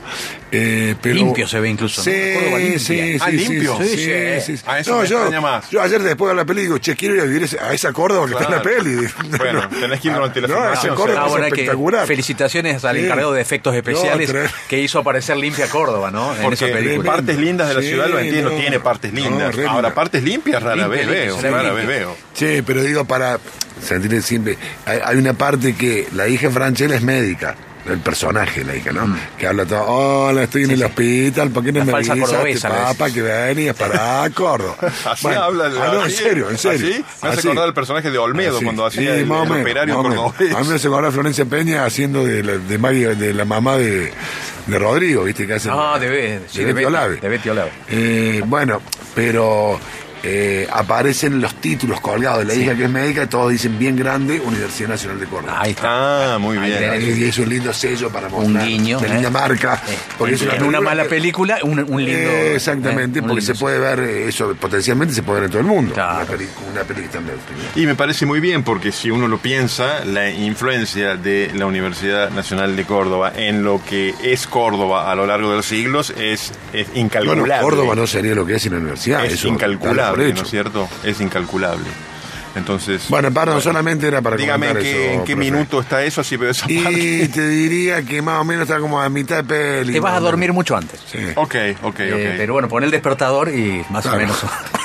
Eh, 0.52 0.96
pero, 1.00 1.14
Limpio 1.16 1.48
se 1.48 1.60
ve 1.60 1.70
incluso, 1.70 2.02
¿no? 2.02 2.06
Sí, 2.06 2.12
limpia. 2.12 2.80
sí, 2.80 2.80
sí. 2.80 3.18
Ah, 3.22 3.28
sí, 3.30 3.38
limpio. 3.38 3.78
Sí, 3.78 3.88
Sí, 3.90 4.42
sí, 4.46 4.58
sí. 4.58 4.64
A 4.66 4.80
eso 4.80 4.96
No, 4.96 5.02
me 5.02 5.08
yo, 5.08 5.42
más. 5.42 5.70
yo 5.70 5.80
ayer 5.82 6.02
después 6.02 6.30
de 6.30 6.36
la 6.36 6.44
peli 6.46 6.64
digo, 6.64 6.78
che, 6.80 6.96
quiero 6.96 7.14
ir 7.16 7.22
a 7.22 7.26
vivir 7.26 7.48
a 7.62 7.72
esa 7.74 7.94
Córdoba 7.94 8.26
que 8.26 8.32
está 8.34 8.46
en 8.46 8.52
la 8.52 8.62
Claro. 8.62 8.78
peli. 8.84 9.08
Bueno, 9.38 9.70
tenés 9.70 10.00
que 10.00 10.08
ir 10.08 10.14
durante 10.16 10.42
la 10.42 10.48
no, 10.48 10.74
esa 10.74 10.88
Córdoba 10.96 11.22
Ah, 11.22 11.26
es 11.26 11.30
bueno, 11.32 11.46
hay 11.46 11.52
que 11.52 11.62
espectacular. 11.62 12.08
felicitaciones 12.08 12.84
al 12.84 12.96
Sí. 12.98 13.04
encargado 13.06 13.34
de 13.34 13.42
efectos 13.42 13.76
especiales 13.76 14.34
No, 14.34 14.40
que 14.68 14.80
hizo 14.80 14.98
aparecer 15.00 15.38
limpia 15.38 15.68
Córdoba, 15.68 16.10
¿no? 16.10 16.32
En 16.32 16.38
esa 16.38 16.44
Porque 16.44 16.66
película. 16.68 17.12
partes 17.12 17.38
lindas 17.38 17.68
de 17.70 17.74
la 17.76 17.82
Sí, 17.82 17.88
ciudad 17.90 18.08
lo 18.10 18.20
entiendo, 18.20 18.50
no. 18.50 18.58
tiene 18.58 18.80
partes 18.80 19.14
No, 19.14 19.20
lindas. 19.20 19.56
Ahora, 19.68 19.94
partes 19.94 20.24
limpias 20.24 20.64
rara 20.64 20.76
Limpia, 20.76 20.88
vez 20.98 21.06
limpia, 21.06 21.26
veo, 21.44 21.52
rara 21.56 21.74
vez 21.74 21.88
veo. 21.88 22.18
Sí, 22.34 22.64
pero 22.66 22.82
digo, 22.84 23.06
para 23.06 23.40
sentir 23.84 24.22
siempre, 24.24 24.58
hay, 24.86 25.00
hay 25.04 25.18
una 25.18 25.34
parte 25.34 25.76
que 25.76 26.08
la 26.14 26.28
hija 26.28 26.48
de 26.48 26.54
Franchella 26.54 26.96
es 26.96 27.02
médica. 27.04 27.56
El 27.90 28.00
personaje, 28.00 28.64
la 28.64 28.76
hija, 28.76 28.92
¿no? 28.92 29.18
Que 29.38 29.48
habla 29.48 29.66
todo, 29.66 29.84
hola, 29.86 30.44
estoy 30.44 30.64
en 30.64 30.72
el 30.72 30.84
hospital, 30.84 31.50
¿por 31.50 31.64
qué 31.64 31.72
no 31.72 31.80
La 31.80 31.86
me 31.86 31.94
avisaste, 31.94 32.20
le 32.54 32.60
papá, 32.60 33.10
que 33.12 33.22
venías 33.22 33.76
para 33.76 34.30
Córdoba? 34.34 34.76
Así 35.06 35.24
Bueno, 35.24 35.42
habla 35.44 35.66
ah, 35.66 35.92
no, 35.94 36.06
en 36.06 36.12
serio, 36.12 36.50
en 36.50 36.58
serio. 36.58 36.88
¿Así? 36.88 37.06
Me 37.24 37.30
hace 37.30 37.40
Así. 37.40 37.48
acordar 37.48 37.68
el 37.68 37.74
personaje 37.74 38.12
de 38.12 38.18
Olmedo 38.18 38.56
Así. 38.58 38.64
cuando 38.66 38.86
hacía 38.86 39.14
Sí, 39.16 39.20
el, 39.22 39.26
más 39.26 39.50
o 39.50 39.56
el 39.56 39.62
operario 39.62 39.96
cordobés. 39.96 40.56
A 40.56 40.60
mí 40.62 40.68
me 40.68 40.76
hace 40.76 40.88
acordar 40.88 41.10
a 41.10 41.12
Florencia 41.12 41.46
Peña 41.46 41.86
haciendo 41.86 42.24
de 42.26 42.44
la, 42.44 42.58
de 42.58 42.78
de 43.16 43.34
la 43.34 43.46
mamá 43.46 43.78
de, 43.78 44.12
de 44.68 44.80
Rodrigo, 44.80 45.24
¿viste? 45.24 45.48
Que 45.48 45.54
hace 45.56 45.70
Ah, 45.72 45.98
de 46.00 46.10
de 46.10 46.40
Betty 46.40 46.64
Betty- 46.66 46.86
Olave. 46.86 47.16
de 47.18 47.30
Betty 47.30 47.50
Olave. 47.50 47.72
Eh, 47.90 48.42
bueno, 48.46 48.82
pero 49.16 49.80
eh, 50.24 50.68
aparecen 50.72 51.40
los 51.42 51.56
títulos 51.56 52.00
colgados 52.02 52.40
de 52.40 52.46
la 52.46 52.54
hija 52.56 52.76
que 52.76 52.84
es 52.86 52.90
médica 52.90 53.24
y 53.24 53.28
todos 53.28 53.52
dicen 53.52 53.78
bien 53.80 53.96
grande 53.96 54.40
Universidad 54.40 54.90
Nacional 54.90 55.20
de 55.20 55.26
Córdoba. 55.28 55.58
Ahí 55.62 55.72
está. 55.72 56.36
Ah, 56.36 56.38
muy 56.40 56.58
Ahí 56.58 56.72
bien. 56.72 57.20
Y 57.20 57.24
es 57.24 57.38
un 57.38 57.50
lindo 57.50 57.74
sello 57.74 58.10
para 58.10 58.30
mostrar. 58.30 58.66
guiño, 58.66 59.00
Una 59.00 59.08
¿eh? 59.08 59.14
linda 59.14 59.30
marca. 59.30 59.82
Eh, 59.88 59.98
porque 60.18 60.36
es 60.36 60.42
en 60.42 60.48
película 60.50 60.70
una 60.70 60.82
mala 60.82 61.04
que- 61.04 61.10
película, 61.10 61.58
un, 61.64 61.80
un 61.80 62.04
lindo. 62.04 62.30
Eh, 62.30 62.56
exactamente, 62.56 63.20
eh, 63.20 63.22
un 63.22 63.28
porque 63.30 63.42
lindo 63.42 63.56
se 63.56 63.60
puede 63.60 63.80
ver 63.80 64.00
eh, 64.00 64.28
eso, 64.28 64.54
potencialmente 64.56 65.14
se 65.14 65.24
puede 65.24 65.40
ver 65.42 65.46
en 65.46 65.52
todo 65.52 65.62
el 65.62 65.68
mundo. 65.68 65.94
Claro. 65.94 66.26
Una 66.72 66.84
película. 66.84 67.20
Y 67.76 67.86
me 67.86 67.96
parece 67.96 68.26
muy 68.26 68.40
bien 68.40 68.64
porque 68.64 68.92
si 68.92 69.10
uno 69.12 69.28
lo 69.28 69.38
piensa, 69.38 70.04
la 70.06 70.30
influencia 70.30 71.16
de 71.16 71.52
la 71.56 71.66
Universidad 71.66 72.30
Nacional 72.32 72.76
de 72.76 72.84
Córdoba 72.86 73.34
en 73.36 73.64
lo 73.64 73.82
que 73.84 74.14
es 74.24 74.48
Córdoba 74.48 75.12
a 75.12 75.16
lo 75.16 75.26
largo 75.26 75.52
de 75.52 75.58
los 75.58 75.66
siglos 75.66 76.12
es, 76.18 76.52
es 76.74 76.88
incalculable. 76.96 77.42
Bueno, 77.54 77.62
Córdoba 77.64 77.96
no 77.96 78.08
sería 78.08 78.36
lo 78.36 78.46
que 78.46 78.56
es 78.56 78.62
sin 78.62 78.74
la 78.74 78.80
universidad. 78.80 79.26
es 79.26 79.34
eso 79.34 79.48
por 79.50 79.58
incalculable. 80.12 80.34
¿no 80.34 80.42
es 80.42 80.50
cierto? 80.50 80.90
Es 81.04 81.22
incalculable. 81.22 81.86
Entonces, 82.56 83.06
Bueno, 83.10 83.32
perdón, 83.32 83.62
solamente 83.62 84.08
era 84.08 84.22
para 84.24 84.36
dígame 84.36 84.68
en 84.70 84.74
comentar 84.74 84.92
qué, 84.92 85.06
eso, 85.06 85.14
en 85.14 85.26
qué 85.26 85.36
profe. 85.36 85.52
minuto 85.52 85.80
está 85.82 86.04
eso, 86.04 86.22
así 86.22 86.36
veo 86.36 86.50
esa 86.50 86.66
Y 86.70 86.80
parte. 86.80 87.28
te 87.34 87.48
diría 87.48 88.02
que 88.02 88.22
más 88.24 88.42
o 88.42 88.44
menos 88.44 88.64
está 88.64 88.80
como 88.80 89.00
a 89.00 89.08
mitad 89.08 89.38
de 89.38 89.44
peli. 89.44 89.94
Te 89.94 90.00
vas 90.00 90.16
a 90.16 90.20
dormir 90.20 90.52
mucho 90.52 90.76
antes. 90.76 91.00
Sí. 91.12 91.20
Ok, 91.36 91.56
ok, 91.84 91.86
ok. 91.86 92.00
Eh, 92.00 92.34
pero 92.38 92.54
bueno, 92.54 92.68
pon 92.68 92.84
el 92.84 92.90
despertador 92.92 93.50
y 93.50 93.86
más 93.92 94.02
Claro. 94.02 94.18
o 94.18 94.20
menos. 94.22 94.38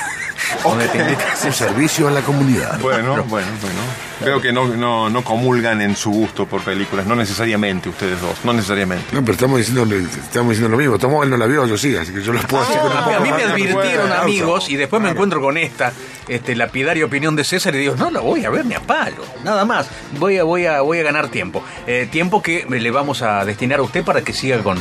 donde 0.63 0.87
te. 0.87 1.17
Un 1.45 1.53
servicio 1.53 2.07
a 2.07 2.11
la 2.11 2.21
comunidad. 2.21 2.79
Bueno, 2.79 3.23
bueno, 3.23 3.47
bueno. 3.61 3.79
Creo 4.19 4.41
que 4.41 4.53
no, 4.53 4.67
no, 4.67 5.09
no 5.09 5.23
comulgan 5.23 5.81
en 5.81 5.95
su 5.95 6.09
gusto 6.09 6.45
por 6.45 6.61
películas, 6.61 7.05
no 7.05 7.15
necesariamente 7.15 7.89
ustedes 7.89 8.19
dos, 8.21 8.43
no 8.43 8.53
necesariamente. 8.53 9.05
No, 9.11 9.21
pero 9.21 9.33
estamos 9.33 9.57
diciendo, 9.57 9.83
estamos 9.93 10.51
diciendo 10.51 10.69
lo 10.69 10.77
mismo. 10.77 10.97
Tomó 10.97 11.23
él 11.23 11.29
no 11.29 11.37
la 11.37 11.45
vio, 11.45 11.65
yo 11.67 11.77
sí, 11.77 11.95
así 11.95 12.13
que 12.13 12.21
yo 12.21 12.31
las 12.31 12.45
puedo 12.45 12.63
decir 12.63 12.79
con 12.79 12.91
un 12.91 12.97
A 12.97 13.19
mí, 13.19 13.31
me 13.31 13.43
advirtieron 13.43 14.11
amigos 14.11 14.69
y 14.69 14.77
después 14.77 15.01
me 15.01 15.09
encuentro 15.09 15.41
con 15.41 15.57
esta 15.57 15.91
este, 16.27 16.55
lapidaria 16.55 17.05
opinión 17.05 17.35
de 17.35 17.43
César 17.43 17.75
y 17.75 17.79
digo, 17.79 17.95
no 17.95 18.09
la 18.09 18.21
voy 18.21 18.45
a 18.45 18.49
ver 18.49 18.65
ni 18.65 18.73
a 18.73 18.79
palo, 18.79 19.23
nada 19.43 19.65
más. 19.65 19.89
Voy 20.17 20.37
a, 20.37 20.43
voy 20.43 20.65
a, 20.65 20.81
voy 20.81 20.99
a 20.99 21.03
ganar 21.03 21.27
tiempo. 21.27 21.63
Eh, 21.85 22.07
tiempo 22.09 22.41
que 22.41 22.65
le 22.69 22.91
vamos 22.91 23.21
a 23.21 23.43
destinar 23.43 23.79
a 23.79 23.83
usted 23.83 24.03
para 24.03 24.21
que 24.21 24.33
siga 24.33 24.63
con, 24.63 24.77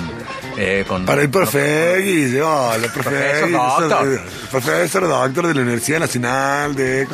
eh, 0.56 0.84
con, 0.86 1.04
Para 1.04 1.22
el 1.22 1.30
profe 1.30 1.96
Guille, 2.02 2.42
hola, 2.42 2.88
profe 2.92 3.10
Profesor 3.10 3.50
doctor. 3.50 3.98
soy- 4.06 4.20
Profesor 4.50 5.08
doctor 5.08 5.46
de 5.48 5.54
la 5.54 5.60
Universidad 5.62 5.98
Nacional 6.00 6.74
de... 6.74 7.06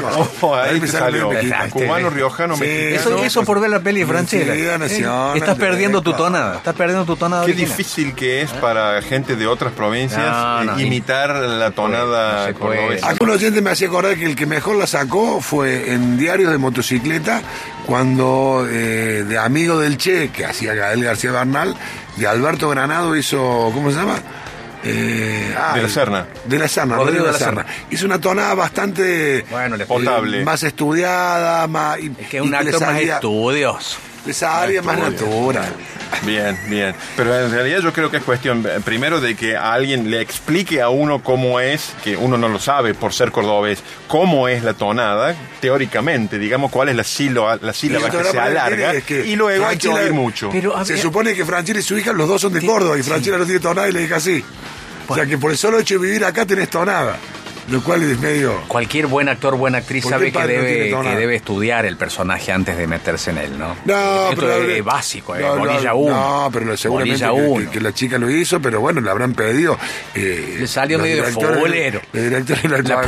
Oh, 0.43 0.55
ahí 0.55 0.79
te 0.81 0.87
salió. 0.89 1.31
Cubano, 1.71 2.11
riojano, 2.11 2.55
Sí, 2.57 2.61
mexicano. 2.63 3.17
Eso, 3.17 3.25
eso 3.25 3.45
por 3.45 3.61
ver 3.61 3.71
la 3.71 3.81
peli. 3.81 4.03
Universidad 4.03 4.79
Nacional 4.79 5.37
Estás 5.37 5.57
perdiendo 5.57 6.03
tu 6.03 6.13
tonada. 6.13 6.57
Estás 6.57 6.75
perdiendo 6.75 7.05
tu 7.05 7.17
tonada 7.17 7.45
Qué 7.47 7.53
original. 7.53 7.77
difícil 7.77 8.15
que 8.15 8.43
es 8.43 8.51
para 8.53 9.01
gente 9.03 9.37
de 9.37 9.47
otras 9.47 9.73
provincias 9.73 10.21
No, 10.21 10.63
eh, 10.63 10.65
no, 10.67 10.81
imitar 10.81 11.31
la 11.35 11.71
tonada 11.71 12.53
cordobesa. 12.55 13.09
Acá 13.11 13.25
un 13.25 13.31
oyente 13.31 13.61
me 13.63 13.71
hacía 13.71 13.89
acordar 13.89 14.17
que 14.17 14.27
el 14.27 14.37
que 14.37 14.47
mejor 14.47 14.77
la 14.77 14.87
sacó 14.87 15.41
fue 15.41 15.93
en 15.93 16.17
Diarios 16.19 16.51
de 16.53 16.59
Motocicleta, 16.59 17.43
cuando 17.91 18.69
eh, 18.71 19.25
de 19.27 19.37
Amigo 19.37 19.81
del 19.81 19.99
Che, 19.99 20.29
que 20.29 20.45
hacía 20.45 20.75
Gael 20.75 21.03
García 21.03 21.33
Bernal, 21.33 21.75
de 22.15 22.29
Alberto 22.29 22.69
Granado 22.69 23.17
hizo, 23.17 23.73
¿cómo 23.75 23.91
se 23.91 23.97
llama? 23.97 24.17
Eh, 24.85 25.53
ah, 25.59 25.73
De 25.75 25.83
la 25.83 25.89
Serna. 25.89 26.27
De 26.45 26.57
la 26.57 26.69
Serna, 26.69 26.95
Rodrigo 26.95 27.25
Rodrigo 27.25 27.27
de 27.27 27.33
la 27.33 27.39
Serna. 27.39 27.67
Hizo 27.91 28.07
una 28.07 28.21
tonada 28.21 28.55
bastante 28.55 29.45
Bueno, 29.51 29.77
le 29.77 29.87
Potable. 29.87 30.45
más 30.45 30.63
estudiada, 30.63 31.67
más... 31.67 31.99
Es 31.99 32.29
que 32.29 32.37
es 32.37 32.43
un 32.45 32.53
le 32.53 32.59
actor 32.59 32.81
más 32.81 33.01
estudioso. 33.01 33.99
Le 34.27 34.35
salía 34.35 34.83
más 34.83 34.99
natural. 34.99 35.73
Bien, 36.23 36.59
bien. 36.69 36.95
Pero 37.17 37.47
en 37.47 37.51
realidad 37.51 37.81
yo 37.81 37.93
creo 37.93 38.11
que 38.11 38.19
es 38.19 38.23
cuestión, 38.23 38.65
eh, 38.67 38.81
primero, 38.85 39.21
de 39.21 39.35
que 39.35 39.57
a 39.57 39.73
alguien 39.73 40.11
le 40.11 40.21
explique 40.21 40.83
a 40.83 40.91
uno 40.91 41.23
cómo 41.23 41.61
es, 41.61 41.93
que 42.05 42.17
uno 42.17 42.37
no 42.37 42.49
lo 42.49 42.59
sabe 42.59 42.95
por 42.95 43.13
ser 43.13 43.31
cordobés, 43.31 43.83
cómo 44.09 44.49
es 44.49 44.63
la 44.63 44.75
tonada, 44.75 45.35
teóricamente, 45.61 46.39
digamos, 46.39 46.71
cuál 46.71 46.91
es 46.91 46.97
la 46.97 47.05
sílaba, 47.05 47.59
la 47.63 47.73
sílaba 47.73 48.09
Y 48.09 48.11
que 48.11 48.25
se 48.25 48.39
alarga, 48.39 48.77
tiene 48.77 48.99
es 48.99 49.05
que 49.05 49.27
y 49.27 49.37
luego 49.37 49.67
hay 49.67 49.79
que 49.79 49.89
oír 49.89 50.13
mucho. 50.13 50.51
Pero 50.53 50.85
Se 50.85 50.99
supone 50.99 51.35
que 51.35 51.45
Franchella 51.45 51.81
y 51.81 51.83
su 51.83 51.97
hija, 51.97 52.13
los 52.13 52.29
dos 52.29 52.43
son 52.43 52.53
de 52.53 52.65
Córdoba, 52.65 52.99
y 52.99 53.03
Franchella 53.03 53.39
no 53.39 53.45
tiene 53.45 53.61
tonada 53.61 53.89
y 53.89 53.93
le 53.93 54.01
dice 54.01 54.15
así. 54.15 54.45
O 55.09 55.15
sea 55.15 55.27
que 55.27 55.39
por 55.39 55.51
el 55.51 55.57
solo 55.59 55.79
hecho 55.79 55.95
de 55.95 56.07
vivir 56.07 56.25
acá 56.25 56.47
tenés 56.47 56.69
tonada. 56.69 57.17
Lo 57.71 57.83
cual 57.83 58.03
es 58.03 58.19
medio. 58.19 58.61
cualquier 58.69 59.07
buen 59.07 59.29
actor, 59.29 59.57
buena 59.57 59.79
actriz 59.79 60.03
¿Por 60.03 60.11
qué 60.13 60.17
sabe 60.19 60.33
que 60.33 60.39
no 60.41 60.47
debe, 60.47 60.91
que 61.11 61.17
debe 61.17 61.37
estudiar 61.37 61.87
el 61.87 61.97
personaje 61.97 62.51
antes 62.53 62.77
de 62.77 62.87
meterse 62.87 63.31
en 63.31 63.39
él, 63.39 63.59
¿no? 63.59 63.77
No, 63.85 64.31
Esto 64.31 64.41
pero. 64.43 64.65
es, 64.65 64.79
es 64.79 64.85
básico, 64.85 65.35
es 65.37 65.43
no, 65.43 65.55
no, 65.55 65.61
bolilla 65.61 65.95
1. 65.95 66.11
No, 66.45 66.51
pero 66.53 66.77
seguramente 66.77 67.25
que, 67.25 67.31
1. 67.31 67.59
que- 67.71 67.71
que 67.79 67.81
la 67.81 67.93
chica 67.93 68.19
lo 68.19 68.29
hizo, 68.31 68.61
pero 68.61 68.81
bueno, 68.81 69.01
le 69.01 69.11
habrán 69.11 69.35
pedido. 69.35 69.79
eh, 70.15 70.57
Le 70.61 70.67
salió 70.67 70.99
medio 70.99 71.23
directores- 71.23 71.57
futbolero. 71.59 72.01
Los 72.13 72.25
directores, 72.25 72.63
de 72.63 72.69
la- 72.83 73.03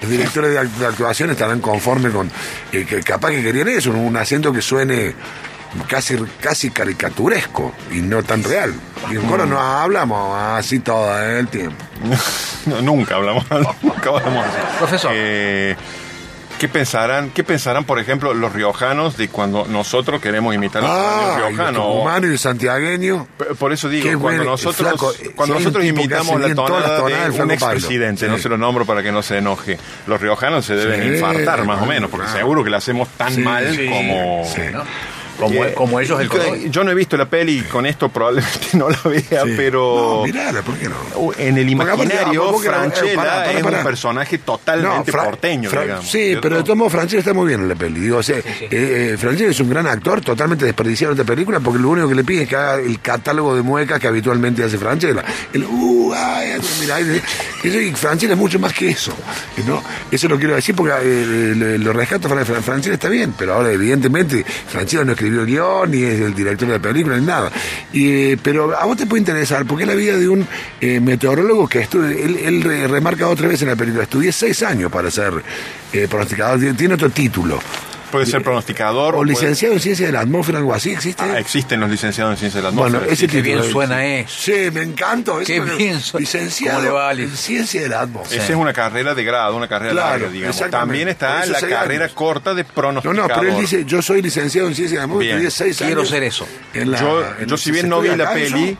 los 0.00 0.10
directores 0.10 0.52
de 0.78 0.86
actuación 0.86 1.30
estarán 1.30 1.60
conformes 1.60 2.12
con. 2.12 2.30
eh, 2.72 2.84
que 2.88 3.00
capaz 3.02 3.30
que 3.30 3.42
querían 3.42 3.68
eso, 3.68 3.90
un 3.92 4.16
acento 4.16 4.52
que 4.52 4.62
suene 4.62 5.14
casi 5.88 6.16
casi 6.40 6.70
caricaturesco 6.70 7.72
y 7.90 8.00
no 8.00 8.22
tan 8.22 8.42
real. 8.44 8.74
Y 9.10 9.16
en 9.16 9.22
Coro 9.22 9.46
no 9.46 9.58
hablamos 9.60 10.36
así 10.38 10.80
todo 10.80 11.18
el 11.20 11.48
tiempo. 11.48 11.84
No, 12.64 12.80
nunca 12.80 13.16
hablamos, 13.16 13.44
nunca 13.82 14.10
hablamos 14.10 14.46
así. 14.46 14.56
Profesor. 14.78 15.10
Eh, 15.12 15.74
¿Qué 16.60 16.68
pensarán, 16.68 17.30
¿Qué 17.30 17.42
pensarán, 17.42 17.82
por 17.82 17.98
ejemplo, 17.98 18.34
los 18.34 18.52
riojanos 18.52 19.16
de 19.16 19.26
cuando 19.26 19.66
nosotros 19.66 20.20
queremos 20.22 20.54
imitar 20.54 20.84
a 20.84 20.86
Ah, 20.88 21.24
los 21.40 21.48
el 21.48 21.56
riojanos? 21.56 21.82
tucumano 21.84 22.26
y 22.28 22.30
el 22.30 22.38
santiagueño. 22.38 23.26
Por 23.58 23.72
eso 23.72 23.88
digo, 23.88 24.04
cuando 24.04 24.20
bueno, 24.20 24.44
nosotros, 24.44 24.76
flaco, 24.76 25.12
cuando 25.34 25.56
nosotros 25.56 25.84
imitamos 25.84 26.40
la 26.40 26.54
tonada 26.54 27.04
de 27.30 27.42
un 27.42 27.50
expresidente, 27.50 28.28
no 28.28 28.38
se 28.38 28.48
lo 28.48 28.56
nombro 28.56 28.86
para 28.86 29.02
que 29.02 29.10
no 29.10 29.22
se 29.22 29.38
enoje, 29.38 29.76
los 30.06 30.20
riojanos 30.20 30.64
se 30.64 30.76
deben 30.76 31.02
Sí, 31.02 31.14
infartar 31.16 31.64
más 31.64 31.82
o 31.82 31.86
menos, 31.86 32.10
porque 32.10 32.26
claro. 32.26 32.38
seguro 32.38 32.62
que 32.62 32.70
la 32.70 32.76
hacemos 32.76 33.08
tan 33.16 33.34
Sí, 33.34 33.40
mal 33.40 33.74
sí, 33.74 33.86
como... 33.88 34.44
sí. 34.54 34.60
¿no? 34.72 34.84
Como, 35.46 35.64
Eh, 35.64 35.74
como 35.74 36.00
ellos 36.00 36.20
el 36.20 36.28
color. 36.28 36.58
Yo 36.70 36.84
no 36.84 36.90
he 36.90 36.94
visto 36.94 37.16
la 37.16 37.26
peli 37.26 37.58
y 37.58 37.62
con 37.62 37.86
esto 37.86 38.08
probablemente 38.08 38.68
no 38.74 38.88
la 38.90 38.98
vea, 39.04 39.44
Sí. 39.44 39.54
pero... 39.56 40.16
No, 40.18 40.24
mirala, 40.24 40.62
¿por 40.62 40.74
qué 40.76 40.88
no? 40.88 40.94
Uh, 41.16 41.32
En 41.38 41.56
el 41.58 41.66
Porque 41.76 41.92
imaginario, 41.92 42.42
tampoco 42.42 42.64
era- 42.64 42.86
eh, 43.52 43.58
es 43.58 43.62
un 43.64 43.82
personaje 43.82 44.38
totalmente 44.38 45.12
porteño, 45.12 45.70
Fra- 45.70 45.82
digamos. 45.82 46.04
Sí, 46.06 46.10
¿cierto? 46.10 46.40
pero 46.42 46.56
de 46.56 46.62
todos 46.62 46.76
modos 46.76 46.92
Franchella 46.92 47.20
está 47.20 47.34
muy 47.34 47.48
bien 47.48 47.60
en 47.60 47.68
la 47.68 47.74
peli. 47.74 48.00
Digo, 48.00 48.18
o 48.18 48.22
sea, 48.22 48.38
eh, 48.38 48.44
eh, 48.70 49.16
Franchella 49.18 49.50
es 49.50 49.60
un 49.60 49.70
gran 49.70 49.86
actor, 49.86 50.20
totalmente 50.20 50.64
desperdiciado 50.64 51.12
en 51.14 51.20
esta 51.20 51.30
película, 51.32 51.60
porque 51.60 51.78
lo 51.80 51.90
único 51.90 52.08
que 52.08 52.14
le 52.14 52.24
pide 52.24 52.42
es 52.42 52.48
que 52.48 52.56
haga 52.56 52.76
el 52.80 53.00
catálogo 53.00 53.54
de 53.56 53.62
muecas 53.62 53.98
que 54.00 54.08
habitualmente 54.08 54.62
hace 54.64 54.78
Franchella. 54.78 55.24
El, 55.52 55.64
uh, 55.64 56.12
ay, 56.14 56.52
mira, 56.80 57.00
y 57.64 57.92
Franchella 57.92 58.32
es 58.34 58.38
mucho 58.38 58.58
más 58.58 58.72
que 58.72 58.88
eso. 58.90 59.12
¿no? 59.66 59.82
Eso 60.10 60.28
lo 60.28 60.36
quiero 60.38 60.54
decir 60.54 60.74
porque 60.74 60.92
eh, 61.02 61.78
lo, 61.78 61.92
rescato, 61.92 62.28
Fran- 62.28 62.44
Fran- 62.44 62.62
Franchella 62.62 62.94
está 62.94 63.08
bien, 63.08 63.34
pero 63.38 63.54
ahora 63.54 63.70
evidentemente 63.72 64.44
Franchella 64.44 65.04
no 65.04 65.12
escribió 65.12 65.31
ni 65.86 66.02
es 66.02 66.20
el 66.20 66.34
director 66.34 66.68
de 66.68 66.74
la 66.74 66.82
película, 66.82 67.16
ni 67.18 67.26
nada. 67.26 67.50
Y, 67.92 68.36
pero 68.36 68.76
a 68.78 68.84
vos 68.84 68.96
te 68.96 69.06
puede 69.06 69.20
interesar, 69.20 69.64
porque 69.66 69.84
es 69.84 69.88
la 69.88 69.94
vida 69.94 70.16
de 70.16 70.28
un 70.28 70.46
eh, 70.80 71.00
meteorólogo 71.00 71.68
que 71.68 71.80
estudia, 71.80 72.10
él, 72.10 72.36
él 72.36 72.62
re- 72.62 72.86
remarca 72.88 73.28
otra 73.28 73.48
vez 73.48 73.60
en 73.62 73.68
la 73.68 73.76
película, 73.76 74.04
estudié 74.04 74.32
seis 74.32 74.62
años 74.62 74.90
para 74.90 75.10
ser 75.10 75.32
eh, 75.92 76.06
pronosticador, 76.08 76.74
tiene 76.76 76.94
otro 76.94 77.10
título. 77.10 77.60
Puede 78.12 78.26
ser 78.26 78.42
pronosticador 78.42 79.16
O 79.16 79.24
licenciado 79.24 79.74
en 79.74 79.80
ciencia 79.80 80.06
de 80.06 80.12
la 80.12 80.20
atmósfera, 80.20 80.58
algo 80.58 80.72
así, 80.74 80.90
¿existe? 80.92 81.22
Ah, 81.24 81.38
existen 81.38 81.80
los 81.80 81.90
licenciados 81.90 82.32
en 82.32 82.36
ciencias 82.38 82.62
de 82.62 82.70
la 82.70 82.76
bueno, 82.76 82.98
atmósfera. 82.98 83.12
ese 83.12 83.26
Qué 83.26 83.42
bien 83.42 83.62
suena 83.64 84.04
eso. 84.06 84.34
Sí, 84.38 84.70
me 84.72 84.82
encanta. 84.82 85.32
Qué 85.44 85.60
me- 85.60 85.74
bien 85.76 86.00
suena. 86.00 86.20
Licenciado 86.22 87.10
en 87.10 87.30
ciencia 87.36 87.80
de 87.82 87.88
la 87.88 88.02
atmósfera. 88.02 88.42
Esa 88.42 88.52
es 88.52 88.58
una 88.58 88.72
carrera 88.72 89.14
de 89.14 89.24
grado, 89.24 89.56
una 89.56 89.66
carrera 89.68 89.92
Claro, 89.92 90.10
larga, 90.10 90.28
digamos. 90.28 90.70
También 90.70 91.08
está 91.08 91.44
la 91.46 91.60
carrera 91.60 92.04
años. 92.04 92.14
corta 92.14 92.54
de 92.54 92.62
No, 92.62 92.68
pronosticador. 92.74 93.28
no, 93.28 93.34
pero 93.40 93.52
él 93.54 93.60
dice, 93.60 93.84
yo 93.84 94.02
soy 94.02 94.22
licenciado 94.22 94.68
en 94.68 94.74
ciencia 94.74 95.00
de 95.00 95.06
la 95.06 95.12
atmósfera, 95.12 95.30
estudié 95.32 95.50
seis 95.50 95.78
Quiero 95.78 96.00
años. 96.02 96.08
ser 96.10 96.22
eso. 96.22 96.46
en 96.74 96.90
la- 96.90 97.00
yo, 97.00 97.24
en- 97.40 97.46
yo 97.48 97.56
si 97.56 97.70
bien 97.70 97.88
no 97.88 98.00
vi 98.00 98.08
la 98.14 98.32
peli, 98.32 98.76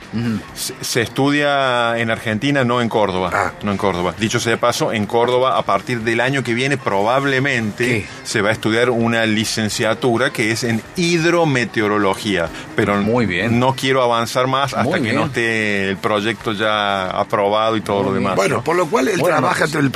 se, 0.54 0.74
se 0.80 1.00
estudia 1.02 1.98
en 1.98 2.10
Argentina, 2.10 2.64
no 2.64 2.80
en 2.80 2.88
Córdoba. 2.88 3.30
Ah. 3.32 3.52
No 3.62 3.70
en 3.72 3.76
Córdoba. 3.78 4.14
Dicho 4.18 4.38
sea 4.40 4.52
de 4.52 4.58
paso, 4.58 4.92
en 4.92 5.06
Córdoba, 5.06 5.56
a 5.58 5.62
partir 5.62 6.00
del 6.00 6.20
año 6.20 6.42
que 6.42 6.54
viene, 6.54 6.76
probablemente 6.78 7.84
¿Qué? 7.84 8.06
se 8.24 8.40
va 8.42 8.50
a 8.50 8.52
estudiar 8.52 8.90
una 8.90 9.21
licenciatura 9.26 10.30
que 10.30 10.50
es 10.50 10.64
en 10.64 10.82
hidrometeorología. 10.96 12.48
Pero 12.76 12.96
Muy 13.02 13.26
bien. 13.26 13.58
no 13.58 13.74
quiero 13.74 14.02
avanzar 14.02 14.46
más 14.46 14.72
hasta 14.74 14.84
Muy 14.84 14.94
que 14.94 15.00
bien. 15.00 15.16
no 15.16 15.26
esté 15.26 15.90
el 15.90 15.96
proyecto 15.96 16.52
ya 16.52 17.10
aprobado 17.10 17.76
y 17.76 17.80
todo 17.80 18.02
lo 18.04 18.12
demás. 18.12 18.36
Bueno, 18.36 18.56
¿no? 18.56 18.64
por 18.64 18.76
lo 18.76 18.86
cual 18.86 19.08
él 19.08 19.20
trabaja, 19.22 19.64
el, 19.64 19.92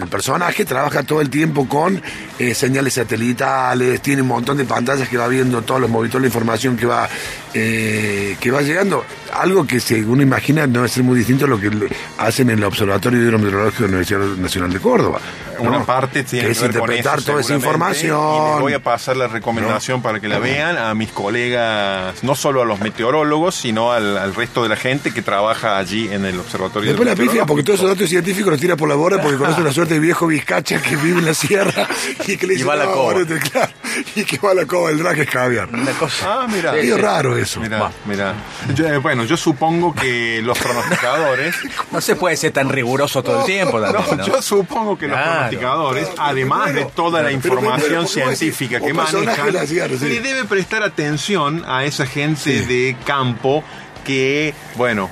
el 0.00 0.08
personaje 0.08 0.64
trabaja 0.64 1.02
todo 1.02 1.20
el 1.20 1.30
tiempo 1.30 1.68
con 1.68 2.02
eh, 2.38 2.54
señales 2.54 2.94
satelitales, 2.94 4.00
tiene 4.00 4.22
un 4.22 4.28
montón 4.28 4.56
de 4.56 4.64
pantallas 4.64 5.08
que 5.08 5.16
va 5.16 5.28
viendo 5.28 5.62
todos 5.62 5.80
los 5.80 5.90
movimientos, 5.90 6.20
la 6.20 6.26
información 6.26 6.76
que 6.76 6.86
va 6.86 7.08
eh, 7.54 8.36
que 8.40 8.50
va 8.50 8.62
llegando. 8.62 9.04
Algo 9.32 9.66
que 9.66 9.80
se, 9.80 10.02
uno 10.04 10.22
imagina 10.22 10.66
no 10.66 10.84
es 10.84 10.98
muy 10.98 11.18
distinto 11.18 11.46
a 11.46 11.48
lo 11.48 11.58
que 11.58 11.70
hacen 12.18 12.50
en 12.50 12.58
el 12.58 12.64
Observatorio 12.64 13.20
Hidrometeorológico 13.22 13.84
de 13.84 13.88
la 13.88 13.96
Universidad 13.96 14.20
Nacional 14.36 14.72
de 14.72 14.78
Córdoba. 14.80 15.20
Una 15.58 15.84
parte 15.84 16.24
tiene 16.24 16.48
que 16.48 16.52
que, 16.52 16.52
es 16.52 16.60
ver 16.62 16.70
con 16.72 16.80
interpretar 16.90 17.18
eso, 17.18 17.26
toda 17.30 17.40
esa 17.40 17.54
información. 17.54 18.18
Y 18.18 18.50
les 18.52 18.60
voy 18.60 18.72
a 18.72 18.82
pasar 18.82 19.16
la 19.16 19.28
recomendación 19.28 20.02
para 20.02 20.18
que 20.20 20.28
la 20.28 20.38
vean 20.38 20.76
a 20.76 20.92
mis 20.94 21.10
colegas, 21.12 22.22
no 22.22 22.34
solo 22.34 22.62
a 22.62 22.64
los 22.64 22.80
meteorólogos, 22.80 23.54
sino 23.54 23.92
al, 23.92 24.16
al 24.18 24.34
resto 24.34 24.62
de 24.62 24.68
la 24.70 24.76
gente 24.76 25.12
que 25.12 25.22
trabaja 25.22 25.78
allí 25.78 26.08
en 26.12 26.24
el 26.24 26.38
observatorio. 26.38 26.90
Después 26.90 27.08
la 27.08 27.14
pifia, 27.16 27.46
porque 27.46 27.62
todos 27.62 27.78
esos 27.80 27.90
datos 27.90 28.08
científicos 28.08 28.50
los 28.52 28.60
tira 28.60 28.76
por 28.76 28.88
la 28.88 28.94
borda 28.96 29.22
porque 29.22 29.36
conoce 29.38 29.60
una 29.60 29.72
suerte 29.72 29.94
de 29.94 30.00
viejo 30.00 30.26
vizcacha 30.26 30.80
que 30.82 30.96
vive 30.96 31.20
en 31.20 31.26
la 31.26 31.34
sierra 31.34 31.86
y 32.26 32.36
que 32.36 32.46
le 32.46 32.54
Y 32.54 32.56
dice, 32.56 32.66
va 32.68 32.74
a 32.74 32.76
la 32.76 32.84
"No, 32.86 32.92
cova". 32.92 33.12
bueno, 33.14 33.36
claro, 33.52 33.72
y 34.16 34.24
que 34.24 34.38
va 34.38 34.50
a 34.50 34.54
la 34.54 34.66
cova 34.66 34.88
del 34.88 34.98
drag 34.98 35.18
es 35.20 35.30
caviar. 35.30 35.68
Una 35.72 35.92
cosa. 35.92 36.42
Ah, 36.42 36.46
mira. 36.52 36.72
Medio 36.72 36.98
raro 36.98 37.36
eso. 37.36 37.60
Mira, 37.60 37.90
mira. 38.06 38.34
Yo, 38.74 38.86
eh, 38.88 39.00
bueno, 39.22 39.28
yo 39.30 39.36
supongo 39.36 39.94
que 39.94 40.40
los 40.42 40.58
pronosticadores. 40.58 41.54
No 41.92 42.00
se 42.00 42.16
puede 42.16 42.36
ser 42.36 42.52
tan 42.52 42.68
riguroso 42.70 43.22
todo 43.22 43.40
el 43.40 43.46
tiempo. 43.46 43.80
también, 43.80 44.04
No, 44.10 44.16
¿no? 44.16 44.26
yo 44.26 44.40
supongo 44.40 44.96
que 44.96 45.06
los 45.08 45.16
Claro. 45.16 45.32
pronosticadores, 45.32 46.08
además 46.18 46.74
de 46.74 46.84
toda 46.86 47.22
la 47.22 47.30
información 47.32 48.06
científica 48.08 48.80
que 48.80 48.92
manejan, 48.94 49.66
sí. 49.66 49.74
le 50.08 50.20
debe 50.20 50.44
prestar 50.44 50.82
atención 50.82 51.62
a 51.66 51.84
esa 51.84 52.06
gente 52.06 52.62
de 52.62 52.96
campo 53.04 53.62
que, 54.04 54.54
bueno, 54.76 55.10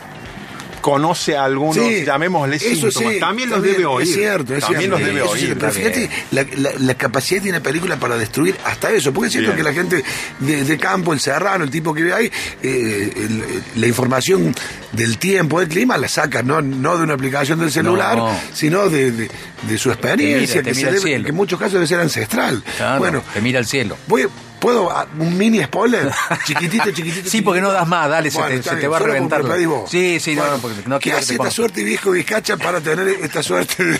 conoce 0.81 1.37
algunos, 1.37 1.77
Sí, 1.77 2.05
llamémosle 2.05 2.57
eso 2.57 2.91
síntomas. 2.91 3.13
sí, 3.15 3.21
También 3.21 3.51
los 3.51 3.63
debe 3.63 3.85
oír. 3.87 4.09
Es 4.09 4.15
cierto, 4.15 4.55
es 4.55 4.61
También 4.61 4.81
cierto. 4.91 4.99
los 4.99 5.07
debe 5.07 5.23
oír. 5.23 5.57
pero 5.59 5.73
fíjate 5.73 6.11
la, 6.33 6.47
la- 6.57 6.73
la 6.79 6.95
capacidad 6.95 7.39
que 7.39 7.43
tiene 7.43 7.59
la 7.59 7.63
película 7.63 7.97
para 7.97 8.17
destruir 8.17 8.57
hasta 8.65 8.91
eso. 8.91 9.13
Porque 9.13 9.27
es 9.29 9.33
cierto 9.33 9.51
Bien. 9.53 9.57
que 9.59 9.63
la 9.63 9.73
gente 9.73 10.05
de, 10.41 10.65
de 10.65 10.79
campo, 10.79 11.13
el 11.13 11.21
serrano, 11.21 11.65
el 11.65 11.71
tipo 11.71 11.93
que 11.95 12.03
ve 12.03 12.13
ahí, 12.13 12.33
eh, 12.63 13.13
el- 13.17 13.63
la 13.81 13.87
información 13.87 14.55
del 14.93 15.19
tiempo, 15.19 15.61
del 15.61 15.69
clima, 15.69 15.97
la 15.99 16.09
saca 16.09 16.43
no, 16.43 16.61
no 16.63 16.97
de 16.97 17.05
una 17.05 17.15
aplicación 17.15 17.59
del 17.61 17.71
celular, 17.71 18.17
No. 18.17 18.39
sino 18.53 18.89
de, 18.89 19.13
de- 19.13 19.31
de 19.69 19.79
su 19.79 19.91
experiencia, 19.91 20.63
Te 20.63 20.73
mira, 20.73 20.89
te 20.91 20.95
que, 20.95 21.01
se 21.01 21.07
debe- 21.09 21.23
que 21.23 21.29
en 21.31 21.35
muchos 21.35 21.59
casos 21.59 21.75
debe 21.75 21.87
ser 21.87 22.01
ancestral. 22.01 22.63
Claro, 22.77 22.99
Bueno, 22.99 23.23
te 23.35 23.41
mira 23.41 23.59
al 23.59 23.67
cielo. 23.67 23.97
voy, 24.07 24.27
¿puedo 24.61 24.91
ah, 24.91 25.07
un 25.19 25.37
mini 25.37 25.63
spoiler? 25.65 26.11
Chiquitito, 26.47 26.91
chiquitito. 26.93 27.29
Sí, 27.29 27.43
porque 27.43 27.61
no 27.61 27.73
das 27.73 27.89
más, 27.89 28.09
dale, 28.09 28.31
se 28.31 28.39
te- 28.43 28.63
se 28.63 28.89
va 28.89 28.97
a 28.97 29.01
reventar. 29.01 29.43
Sí, 29.89 30.21
sí, 30.21 30.35
no, 30.37 30.43
porque 30.63 30.77
no 30.87 30.99
¿Qué 30.99 31.05
quiero 31.05 31.19
que 31.19 31.23
hace 31.25 31.33
esta 31.35 31.51
suerte 31.51 31.83
viejo 31.83 32.11
Vizcacha 32.13 32.57
para 32.57 32.81
tener 32.81 33.09
esta 33.09 33.43
suerte 33.43 33.83
de, 33.85 33.99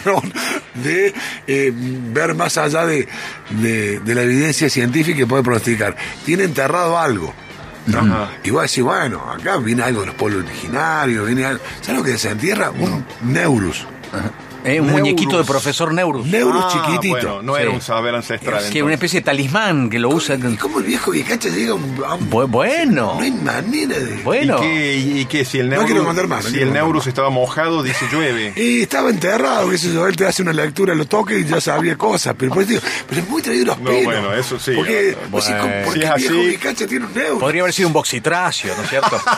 de 0.75 1.15
eh, 1.47 1.73
ver 1.75 2.35
más 2.35 2.57
allá 2.59 2.87
de, 2.87 3.09
de- 3.51 4.01
de 4.01 4.15
la 4.15 4.23
evidencia 4.23 4.69
científica 4.71 5.23
y 5.23 5.25
poder 5.25 5.45
pronosticar? 5.45 5.97
Tiene 6.25 6.45
enterrado 6.45 6.99
algo. 6.99 7.35
¿no? 7.87 8.29
Y 8.45 8.51
vos 8.51 8.63
decís, 8.63 8.85
bueno, 8.85 9.21
acá 9.33 9.57
viene 9.57 9.83
algo 9.83 10.01
de 10.01 10.07
los 10.09 10.15
pueblos 10.15 10.45
originarios, 10.45 11.27
viene 11.27 11.45
algo. 11.47 11.63
¿Sabes 11.81 11.99
lo 11.99 12.05
que 12.05 12.11
desentierra? 12.13 12.71
Un 12.71 13.05
Neurus. 13.23 13.87
Eh, 14.63 14.79
un 14.81 14.87
Neurus. 14.89 14.93
muñequito 15.01 15.39
de 15.39 15.45
profesor 15.45 15.93
Neurus. 15.95 16.27
Neurus 16.27 16.65
Ah, 16.67 16.71
chiquitito. 16.73 17.15
bueno, 17.15 17.43
no 17.43 17.57
Sí. 17.57 17.63
era 17.63 17.71
un 17.71 17.81
saber 17.81 18.15
ancestral. 18.15 18.59
que 18.71 18.83
una 18.83 18.93
entonces. 18.93 18.95
especie 18.95 19.21
de 19.21 19.25
talismán 19.25 19.89
que 19.91 19.99
lo 19.99 20.11
usa. 20.11 20.35
¿Y 20.37 20.57
cómo 20.57 20.79
el 20.81 20.85
viejo 20.85 21.13
Vizcacha 21.13 21.49
llega 21.49 21.73
a 21.73 21.75
un. 21.77 22.03
a 22.07 22.15
un- 22.15 22.31
Bu- 22.31 22.47
bueno, 22.49 23.15
No 23.15 23.21
hay 23.21 23.31
manera 23.33 23.99
de. 23.99 24.17
bueno. 24.23 24.59
¿Y 24.59 24.61
qué, 24.61 24.97
y, 24.97 25.19
y 25.21 25.25
qué? 25.25 25.45
Si 25.45 25.59
el 25.59 25.67
No 25.67 25.71
Neurus, 25.77 25.91
quiero 25.91 26.05
contar 26.05 26.27
más, 26.27 26.45
no 26.45 26.51
si 26.51 26.57
quiero 26.57 26.69
el 26.69 26.75
Neurus 26.75 27.07
estaba 27.07 27.31
mojado, 27.31 27.83
dice 27.83 28.07
llueve. 28.13 28.53
Y 28.61 28.83
estaba 28.83 29.09
enterrado, 29.11 29.71
sé 29.77 29.93
yo, 29.93 30.07
él 30.07 30.17
te 30.17 30.27
hace 30.27 30.43
una 30.43 30.53
lectura, 30.53 30.95
lo 30.95 31.07
toca 31.07 31.35
y 31.35 31.45
ya 31.47 31.61
sabía 31.61 31.97
cosas. 31.97 32.35
Pero 32.39 32.53
por 32.53 32.63
eso 32.63 32.71
digo, 32.73 32.83
pero 33.09 33.23
es 33.23 33.29
muy 33.29 33.41
traído 33.43 33.67
los 33.67 33.79
No, 33.79 33.85
pelos. 33.91 34.05
bueno, 34.05 34.35
eso 34.35 34.59
sí. 34.59 34.73
Porque, 34.77 35.13
Bueno, 35.15 35.29
vos 35.31 35.47
decís, 35.47 35.61
¿cómo- 35.61 35.73
¿por 35.85 35.95
si 35.95 36.01
qué 36.01 36.07
es 36.07 36.13
el 36.27 36.37
viejo 36.37 36.69
así- 36.69 36.87
tiene 36.87 37.07
un 37.07 37.15
neuro? 37.15 37.39
Podría 37.39 37.63
haber 37.63 37.73
sido 37.75 37.89
un 37.89 37.93
boxitracio, 37.95 38.77
¿no 38.77 38.83
es 38.83 38.91
cierto? 38.91 39.21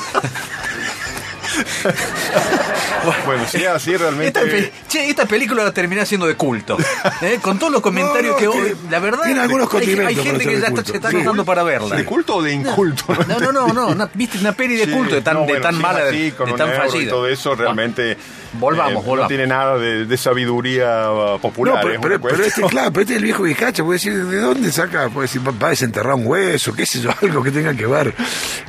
Bueno, 3.26 3.44
si 3.48 3.58
es 3.58 3.68
así 3.68 3.96
realmente. 3.96 4.40
Esta, 4.58 4.70
che, 4.88 5.08
esta 5.10 5.26
película 5.26 5.62
va 5.64 5.68
a 5.70 5.74
terminar 5.74 6.06
siendo 6.06 6.26
de 6.26 6.34
culto. 6.36 6.76
¿eh? 7.22 7.38
Con 7.40 7.58
todos 7.58 7.72
los 7.72 7.80
comentarios 7.80 8.32
No, 8.32 8.38
que 8.38 8.48
hoy, 8.48 8.76
la 8.90 8.98
verdad, 8.98 9.22
tiene 9.24 9.40
algunos 9.40 9.72
hay, 9.74 9.86
gente 10.16 10.44
que 10.46 10.60
ya 10.60 10.66
está, 10.68 10.84
se 10.84 10.96
está 10.96 11.10
Sí. 11.10 11.16
anotando 11.16 11.44
para 11.44 11.62
verla. 11.62 11.96
¿De 11.96 12.04
culto 12.04 12.36
o 12.36 12.42
de 12.42 12.52
inculto? 12.52 13.04
No, 13.28 13.38
no, 13.40 13.52
no, 13.52 13.68
no, 13.72 13.86
una, 13.88 14.08
viste 14.14 14.38
una 14.38 14.52
peli 14.52 14.76
de 14.76 14.86
Sí, 14.86 14.90
culto, 14.92 15.14
de 15.14 15.22
tan, 15.22 15.34
no, 15.34 15.40
de 15.40 15.46
bueno, 15.46 15.62
tan 15.62 15.78
mala, 15.80 16.04
de, 16.04 16.08
así, 16.10 16.32
con 16.32 16.50
de 16.50 16.56
tan 16.56 16.70
fallida. 16.72 17.10
todo 17.10 17.28
eso 17.28 17.54
realmente 17.54 18.16
Volvamos, 18.54 18.92
eh, 18.92 19.06
volvamos. 19.06 19.18
no 19.22 19.28
tiene 19.28 19.46
nada 19.46 19.78
de, 19.78 20.04
de 20.04 20.16
sabiduría 20.16 21.10
uh, 21.10 21.14
No, 21.32 21.38
popular. 21.38 21.78
pero, 21.82 21.94
es 21.94 22.00
pero- 22.00 22.14
una 22.16 22.28
pero 22.28 22.44
este, 22.44 22.62
claro, 22.62 22.92
pero 22.92 23.00
este 23.02 23.12
es 23.14 23.18
el 23.18 23.24
viejo 23.24 23.42
Vizcacha, 23.44 23.82
puede 23.82 23.96
decir, 23.96 24.12
¿de 24.26 24.36
dónde 24.38 24.70
saca? 24.72 25.08
Puede 25.08 25.26
decir, 25.26 25.40
va 25.46 25.66
a 25.66 25.70
desenterrar 25.70 26.14
un 26.14 26.26
hueso, 26.26 26.72
qué 26.74 26.84
sé 26.86 27.00
yo, 27.00 27.10
algo 27.22 27.42
que 27.42 27.50
tenga 27.50 27.74
que 27.74 27.86
ver 27.86 28.14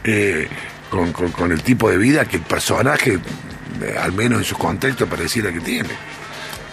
eh, 0.04 0.48
con, 0.90 1.12
con- 1.12 1.32
con 1.32 1.52
el 1.52 1.62
tipo 1.64 1.90
de 1.90 1.98
vida 1.98 2.26
que 2.26 2.38
el 2.38 2.44
personaje, 2.44 3.20
al 4.00 4.12
menos 4.14 4.40
en 4.40 4.46
su 4.46 4.58
contexto, 4.58 5.08
pareciera 5.08 5.52
que 5.52 5.60
tiene. 5.60 5.90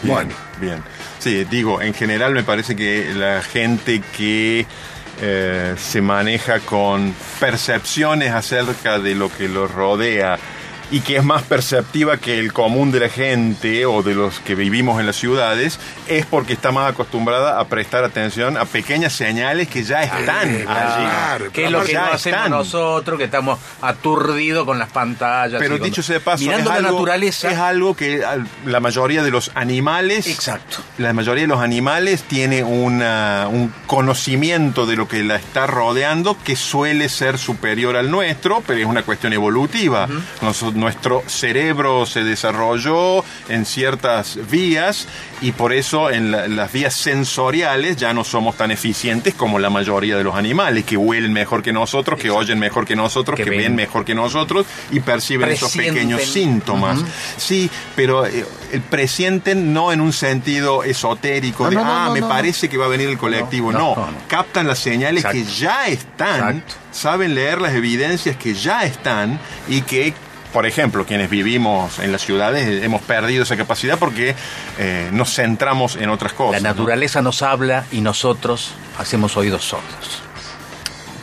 Bien, 0.03 0.15
Bueno, 0.15 0.31
bien. 0.61 0.83
Sí, 1.19 1.45
digo, 1.45 1.83
en 1.83 1.93
general 1.93 2.33
me 2.33 2.43
parece 2.43 2.75
que 2.75 3.13
la 3.15 3.43
gente 3.43 4.03
que 4.17 4.67
eh, 5.21 5.75
se 5.77 6.01
maneja 6.01 6.61
con 6.61 7.15
percepciones 7.39 8.33
acerca 8.33 8.99
de 8.99 9.15
lo 9.15 9.31
que 9.31 9.49
los 9.49 9.71
rodea 9.71 10.39
y 10.91 11.01
que 11.01 11.17
es 11.17 11.25
más 11.25 11.43
perceptiva 11.43 12.17
que 12.17 12.39
el 12.39 12.53
común 12.53 12.91
de 12.93 13.01
la 13.01 13.09
gente 13.09 13.87
o 13.87 14.03
de 14.03 14.15
los 14.15 14.41
que 14.41 14.55
vivimos 14.55 14.99
en 15.01 15.07
las 15.07 15.17
ciudades, 15.17 15.79
es 16.09 16.27
porque 16.27 16.53
está 16.53 16.73
más 16.73 16.91
acostumbrada 16.91 17.61
a 17.61 17.65
prestar 17.69 18.05
atención 18.05 18.57
a 18.57 18.65
pequeñas 18.65 19.13
señales 19.13 19.69
que 19.69 19.85
ya 19.85 20.03
están 20.03 20.49
allí. 20.49 20.65
claro, 20.65 21.45
¿Qué 21.53 21.65
es 21.67 21.71
lo 21.71 21.85
que 21.85 21.95
no 21.95 22.01
hacemos 22.01 22.27
están. 22.27 22.51
nosotros, 22.51 23.19
que 23.19 23.25
estamos 23.25 23.59
aturdidos 23.81 24.65
con 24.65 24.79
las 24.79 24.91
pantallas? 24.91 25.61
Pero 25.61 25.79
dicho 25.79 26.03
sea 26.03 26.15
de 26.15 26.21
paso, 26.21 26.43
mirando 26.45 26.71
es 26.71 26.81
la 26.83 26.89
algo, 26.89 26.99
naturaleza. 26.99 27.51
es 27.51 27.59
algo 27.59 27.95
que 27.95 28.25
la 28.65 28.81
mayoría 28.81 29.23
de 29.23 29.31
los 29.31 29.51
animales 29.55 30.27
Exacto. 30.27 30.79
la 30.99 31.13
mayoría 31.13 31.43
de 31.43 31.49
los 31.49 31.61
animales 31.61 32.23
tiene 32.25 32.63
una- 32.65 33.47
un 33.49 33.73
conocimiento 33.87 34.87
de 34.87 34.97
lo 34.97 35.07
que 35.09 35.23
la 35.23 35.37
está 35.37 35.67
rodeando 35.67 36.37
que 36.45 36.57
suele 36.57 37.09
ser 37.09 37.39
superior 37.39 37.97
al 37.97 38.11
nuestro, 38.11 38.63
pero 38.67 38.81
es 38.81 38.87
una 38.87 39.03
cuestión 39.03 39.33
evolutiva. 39.33 40.09
Nos- 40.43 40.75
nuestro 40.81 41.23
cerebro 41.27 42.07
se 42.07 42.25
desarrolló 42.25 43.25
en 43.49 43.65
ciertas 43.67 44.39
vías 44.51 45.07
y 45.41 45.53
por 45.53 45.73
eso 45.73 46.11
en 46.11 46.31
la- 46.33 46.49
las 46.49 46.73
vías 46.73 46.95
sensoriales 46.95 47.97
ya 47.97 48.13
no 48.13 48.25
somos 48.25 48.57
tan 48.57 48.71
eficientes 48.71 49.35
como 49.35 49.59
la 49.59 49.71
mayoría 49.71 50.17
de 50.17 50.25
los 50.25 50.35
animales, 50.35 50.85
que 50.85 50.97
huelen 50.97 51.33
mejor 51.33 51.63
que 51.63 51.73
nosotros, 51.73 52.19
que 52.19 52.31
oyen 52.31 52.59
mejor 52.59 52.87
que 52.87 52.97
nosotros, 52.97 53.37
Que 53.37 53.45
que, 53.45 53.51
ven. 53.51 53.59
ven 53.61 53.75
mejor 53.77 54.05
que 54.05 54.15
nosotros 54.15 54.67
y 54.91 55.01
perciben 55.01 55.51
esos 55.51 55.73
pequeños 55.77 56.23
síntomas. 56.23 56.99
Sí, 57.37 57.71
pero 57.95 58.27
eh, 58.27 58.45
el 58.73 58.81
presienten 58.81 59.73
no 59.73 59.93
en 59.93 60.01
un 60.01 60.13
sentido 60.13 60.83
esotérico 60.85 61.65
No, 61.65 61.71
de, 61.71 61.77
no, 61.77 61.85
no, 61.85 61.91
ah, 61.93 62.11
me 62.13 62.23
parece 62.23 62.69
que 62.69 62.77
va 62.77 62.87
a 62.87 62.89
venir 62.89 63.09
el 63.09 63.19
colectivo. 63.19 63.73
No, 63.73 64.09
captan 64.29 64.67
las 64.67 64.79
señales 64.79 65.25
Exacto. 65.25 65.39
que 65.39 65.53
ya 65.61 65.87
están, 65.89 66.57
Exacto. 66.59 66.75
saben 66.93 67.35
leer 67.35 67.61
las 67.61 67.75
evidencias 67.75 68.37
que 68.37 68.55
ya 68.55 68.85
están 68.85 69.39
y 69.69 69.83
que... 69.83 70.15
Por 70.53 70.67
ejemplo, 70.67 71.07
quienes 71.07 71.31
vivimos 71.31 71.99
en 72.01 72.11
las 72.13 72.23
ciudades 72.23 72.67
eh, 72.67 72.85
hemos 72.85 73.03
perdido 73.03 73.45
esa 73.45 73.57
capacidad 73.57 73.99
porque 73.99 74.35
eh, 74.79 75.09
nos 75.13 75.35
centramos 75.35 75.97
en 75.97 76.11
otras 76.11 76.33
La 76.33 76.39
cosas. 76.39 76.63
¿no? 76.63 76.69
naturaleza 76.69 77.23
nos 77.23 77.43
habla 77.43 77.85
y 77.93 78.01
nosotros 78.01 78.73
hacemos 78.99 79.37
oídos 79.37 79.65
sordos. 79.65 80.23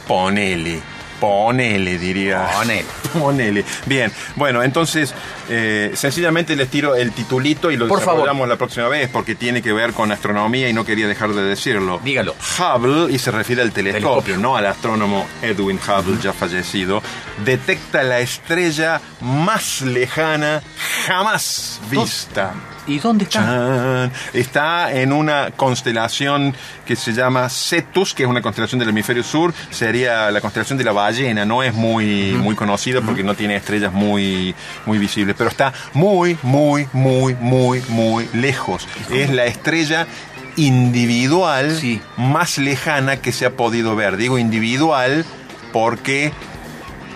Ponele, 0.08 0.82
ponele, 1.20 1.98
diría. 1.98 2.48
Ponele. 2.58 2.86
Ponele. 3.20 3.66
Bien, 3.86 4.12
bueno, 4.36 4.64
entonces, 4.64 5.14
eh, 5.50 5.92
sencillamente 5.96 6.56
les 6.56 6.70
tiro 6.70 6.96
el 6.96 7.12
titulito 7.12 7.72
y 7.72 7.78
lo 7.78 7.88
Por 7.88 8.02
favor. 8.02 8.28
la 8.48 8.56
próxima 8.58 8.88
vez 8.88 9.10
porque 9.10 9.36
tiene 9.36 9.62
que 9.62 9.74
ver 9.74 9.94
con 9.94 10.12
astronomía 10.12 10.70
y 10.70 10.74
no 10.74 10.86
quería 10.86 11.08
dejar 11.08 11.34
de 11.34 11.44
decirlo. 11.44 12.00
Dígalo. 12.04 12.36
Hubble, 12.60 13.12
y 13.14 13.20
se 13.20 13.32
refiere 13.32 13.62
al 13.62 13.72
telescopio, 13.72 14.10
Telescopio. 14.10 14.38
no 14.38 14.56
al 14.58 14.66
astrónomo 14.66 15.26
Edwin 15.42 15.80
Hubble, 15.80 16.18
ya 16.22 16.34
fallecido, 16.34 17.02
detecta 17.44 18.04
la 18.04 18.20
estrella 18.20 19.02
más 19.22 19.82
lejana 19.82 20.62
jamás 21.08 21.80
vista. 21.90 22.54
¿Y 22.88 23.00
dónde 23.00 23.26
está? 23.26 23.40
Chan. 23.42 24.12
Está 24.34 24.94
en 24.94 25.12
una 25.12 25.52
constelación 25.52 26.56
que 26.86 26.96
se 26.96 27.12
llama 27.14 27.50
Cetus, 27.50 28.14
que 28.14 28.24
es 28.24 28.30
una 28.30 28.42
constelación 28.42 28.80
del 28.80 28.90
hemisferio 28.90 29.24
sur. 29.24 29.54
Sería 29.70 30.32
la 30.32 30.40
constelación 30.42 30.78
de 30.78 30.84
la 30.86 30.94
ballena. 30.94 31.46
No 31.46 31.64
es 31.64 31.74
muy, 31.74 32.32
muy 32.34 32.56
conocida 32.56 33.02
porque 33.02 33.24
no 33.24 33.36
tiene 33.36 33.56
estrellas 33.58 33.92
muy, 33.94 34.56
muy 34.86 34.98
visibles, 34.98 35.36
pero 35.38 35.50
está 35.50 35.74
muy, 35.94 36.38
muy, 36.44 36.88
muy, 36.94 37.36
muy, 37.36 37.82
muy 37.90 38.30
lejos. 38.34 38.88
Es 39.12 39.30
la 39.30 39.46
estrella 39.46 40.08
individual 40.56 41.76
Sí. 41.80 42.02
más 42.18 42.58
lejana 42.58 43.18
que 43.18 43.32
se 43.32 43.46
ha 43.46 43.52
podido 43.52 43.96
ver. 43.96 44.18
Digo 44.18 44.38
individual 44.40 45.26
porque 45.74 46.32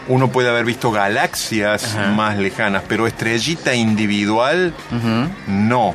uno 0.07 0.29
puede 0.31 0.49
haber 0.49 0.65
visto 0.65 0.91
galaxias 0.91 1.95
Ajá. 1.95 2.07
más 2.11 2.37
lejanas, 2.37 2.83
pero 2.87 3.07
estrellita 3.07 3.73
individual, 3.73 4.73
no. 5.47 5.93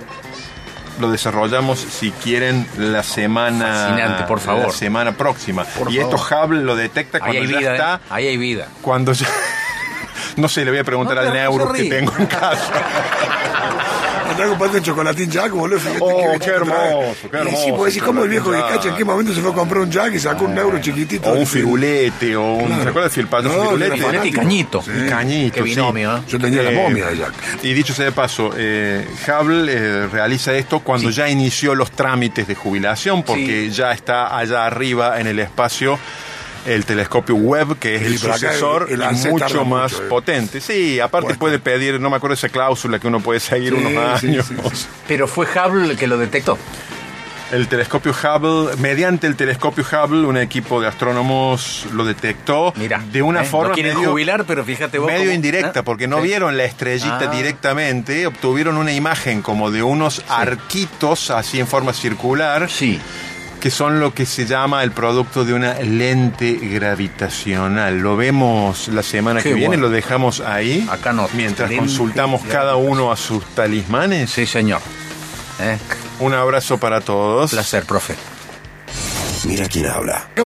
Lo 0.98 1.10
desarrollamos, 1.10 1.78
si 1.78 2.10
quieren, 2.10 2.66
la 2.78 3.02
semana. 3.02 3.66
Fascinante, 3.66 4.22
por 4.24 4.40
favor. 4.40 4.68
La 4.68 4.72
semana 4.72 5.12
próxima. 5.12 5.64
Por 5.64 5.92
y 5.92 5.98
esto. 5.98 6.16
Hubble 6.16 6.62
lo 6.62 6.74
detecta 6.74 7.20
cuando 7.20 7.42
ya 7.44 7.58
vida, 7.58 7.72
está. 7.74 7.94
¿eh? 7.96 8.00
Ahí 8.08 8.26
hay 8.28 8.36
vida. 8.38 8.68
Cuando 8.80 9.12
ya. 9.12 9.26
No 10.36 10.48
sé, 10.48 10.64
le 10.66 10.70
voy 10.70 10.80
a 10.80 10.84
preguntar 10.84 11.16
No, 11.16 11.22
al 11.22 11.32
neuro 11.32 11.72
que 11.72 11.84
tengo 11.84 12.12
en 12.18 12.26
casa. 12.26 12.72
andá 14.30 14.46
comprando 14.48 14.78
un 14.78 14.84
chocolatín 14.84 15.30
Jack, 15.30 15.50
boludo. 15.52 15.78
fíjate 15.80 15.98
Oh, 16.00 16.32
que 16.32 16.38
qué 16.38 16.44
trae. 16.46 16.56
hermoso, 16.56 17.16
qué 17.22 17.26
Y 17.26 17.30
sí, 17.30 17.36
hermoso, 17.36 17.76
pues 17.76 17.94
decís, 17.94 18.06
¿cómo 18.06 18.22
el 18.24 18.28
viejo 18.28 18.44
chocolatín 18.46 18.66
Vizcacha 18.68 18.88
en 18.90 18.96
qué 18.96 19.04
momento 19.04 19.34
se 19.34 19.40
fue 19.40 19.50
a 19.50 19.54
comprar 19.54 19.80
un 19.82 19.90
Jack 19.90 20.14
y 20.14 20.18
sacó 20.18 20.44
un 20.44 20.54
neuro 20.54 20.78
chiquitito? 20.80 21.30
O 21.30 21.34
un 21.34 21.46
firulete, 21.46 22.36
o 22.36 22.54
un. 22.54 22.66
Claro. 22.66 22.82
¿Se 22.82 22.88
acuerdas 22.88 23.14
del 23.16 23.26
payaso 23.28 23.56
No, 23.56 23.64
firulete? 23.64 23.96
Firulete 23.96 24.28
y 24.28 24.32
cañito. 24.32 24.82
Sí. 24.82 24.90
Y 25.04 25.08
cañito, 25.08 25.54
Qué 25.54 25.62
binomio, 25.62 26.16
sí. 26.16 26.22
¿eh? 26.22 26.24
Yo 26.28 26.38
tenía 26.38 26.62
la 26.62 26.70
Eh, 26.70 26.74
momia 26.74 27.06
de 27.06 27.16
Jack. 27.18 27.32
Y 27.62 27.72
dicho 27.74 27.94
sea 27.94 28.04
de 28.06 28.12
paso, 28.12 28.50
eh, 28.56 29.06
Hubble 29.26 29.72
eh, 29.72 30.06
realiza 30.08 30.52
esto 30.54 30.80
cuando 30.80 31.08
Sí. 31.10 31.16
ya 31.16 31.28
inició 31.28 31.74
los 31.74 31.90
trámites 31.90 32.46
de 32.46 32.54
jubilación, 32.54 33.22
porque 33.22 33.66
Sí. 33.68 33.70
ya 33.70 33.92
está 33.92 34.36
allá 34.36 34.66
arriba 34.66 35.20
en 35.20 35.26
el 35.26 35.38
espacio 35.38 35.98
el 36.66 36.84
telescopio 36.84 37.34
Webb, 37.36 37.78
que 37.78 37.96
es 37.96 38.02
el 38.02 38.16
acá 38.16 38.34
sucesor 38.34 38.86
el- 38.90 39.00
el 39.02 39.14
mucho 39.30 39.64
más 39.64 39.92
mucho, 39.92 40.04
eh. 40.04 40.08
potente. 40.08 40.60
Sí, 40.60 40.98
aparte 41.00 41.26
Bueno. 41.26 41.38
puede 41.38 41.58
pedir, 41.58 42.00
no 42.00 42.10
me 42.10 42.16
acuerdo 42.16 42.34
esa 42.34 42.48
cláusula 42.48 42.98
que 42.98 43.06
uno 43.06 43.20
puede 43.20 43.40
seguir 43.40 43.74
Sí, 43.74 43.84
unos 43.84 44.22
años. 44.22 44.46
sí, 44.46 44.54
sí. 44.74 44.86
Pero 45.06 45.28
fue 45.28 45.46
Hubble 45.46 45.90
el 45.92 45.96
que 45.96 46.06
lo 46.06 46.18
detectó. 46.18 46.58
El 47.52 47.68
telescopio 47.68 48.12
Hubble, 48.12 48.74
mediante 48.78 49.28
el 49.28 49.36
telescopio 49.36 49.84
Hubble, 49.84 50.26
un 50.26 50.36
equipo 50.36 50.80
de 50.80 50.88
astrónomos 50.88 51.86
lo 51.92 52.04
detectó 52.04 52.72
Mira. 52.74 53.00
de 53.12 53.22
una 53.22 53.42
¿eh? 53.42 53.44
forma 53.44 53.68
No 53.68 53.74
quieren 53.74 53.94
medio- 53.94 54.10
jubilar, 54.10 54.44
pero 54.48 54.64
fíjate 54.64 54.98
vos. 54.98 55.06
medio 55.06 55.26
cómo- 55.26 55.32
indirecta, 55.32 55.78
¿eh? 55.78 55.82
porque 55.84 56.08
no 56.08 56.16
Sí. 56.16 56.22
vieron 56.24 56.56
la 56.56 56.64
estrellita 56.64 57.20
Ah. 57.20 57.26
directamente, 57.32 58.26
obtuvieron 58.26 58.76
una 58.76 58.92
imagen 58.92 59.42
como 59.42 59.70
de 59.70 59.84
unos 59.84 60.24
arquitos 60.28 61.30
así 61.30 61.60
en 61.60 61.68
forma 61.68 61.92
circular, 61.92 62.68
Sí. 62.68 62.98
Que 63.60 63.70
son 63.70 64.00
lo 64.00 64.14
que 64.14 64.26
se 64.26 64.46
llama 64.46 64.82
el 64.82 64.92
producto 64.92 65.44
de 65.44 65.54
una 65.54 65.74
lente 65.80 66.52
gravitacional. 66.62 67.98
Lo 67.98 68.16
vemos 68.16 68.88
la 68.88 69.02
semana 69.02 69.42
Qué 69.42 69.48
que 69.50 69.54
viene, 69.54 69.68
bueno. 69.76 69.84
lo 69.84 69.90
dejamos 69.90 70.40
ahí, 70.40 70.86
Acá 70.90 71.12
no. 71.12 71.28
mientras 71.34 71.68
Lente 71.70 71.84
consultamos 71.86 72.42
cada 72.50 72.76
uno 72.76 73.10
a 73.10 73.16
sus 73.16 73.44
talismanes. 73.54 74.30
Sí, 74.30 74.46
señor. 74.46 74.80
¿Eh? 75.60 75.78
Un 76.20 76.34
abrazo 76.34 76.78
para 76.78 77.00
todos. 77.00 77.50
Placer, 77.50 77.84
profe. 77.84 78.14
Mira 79.44 79.68
quién 79.68 79.86
habla. 79.86 80.26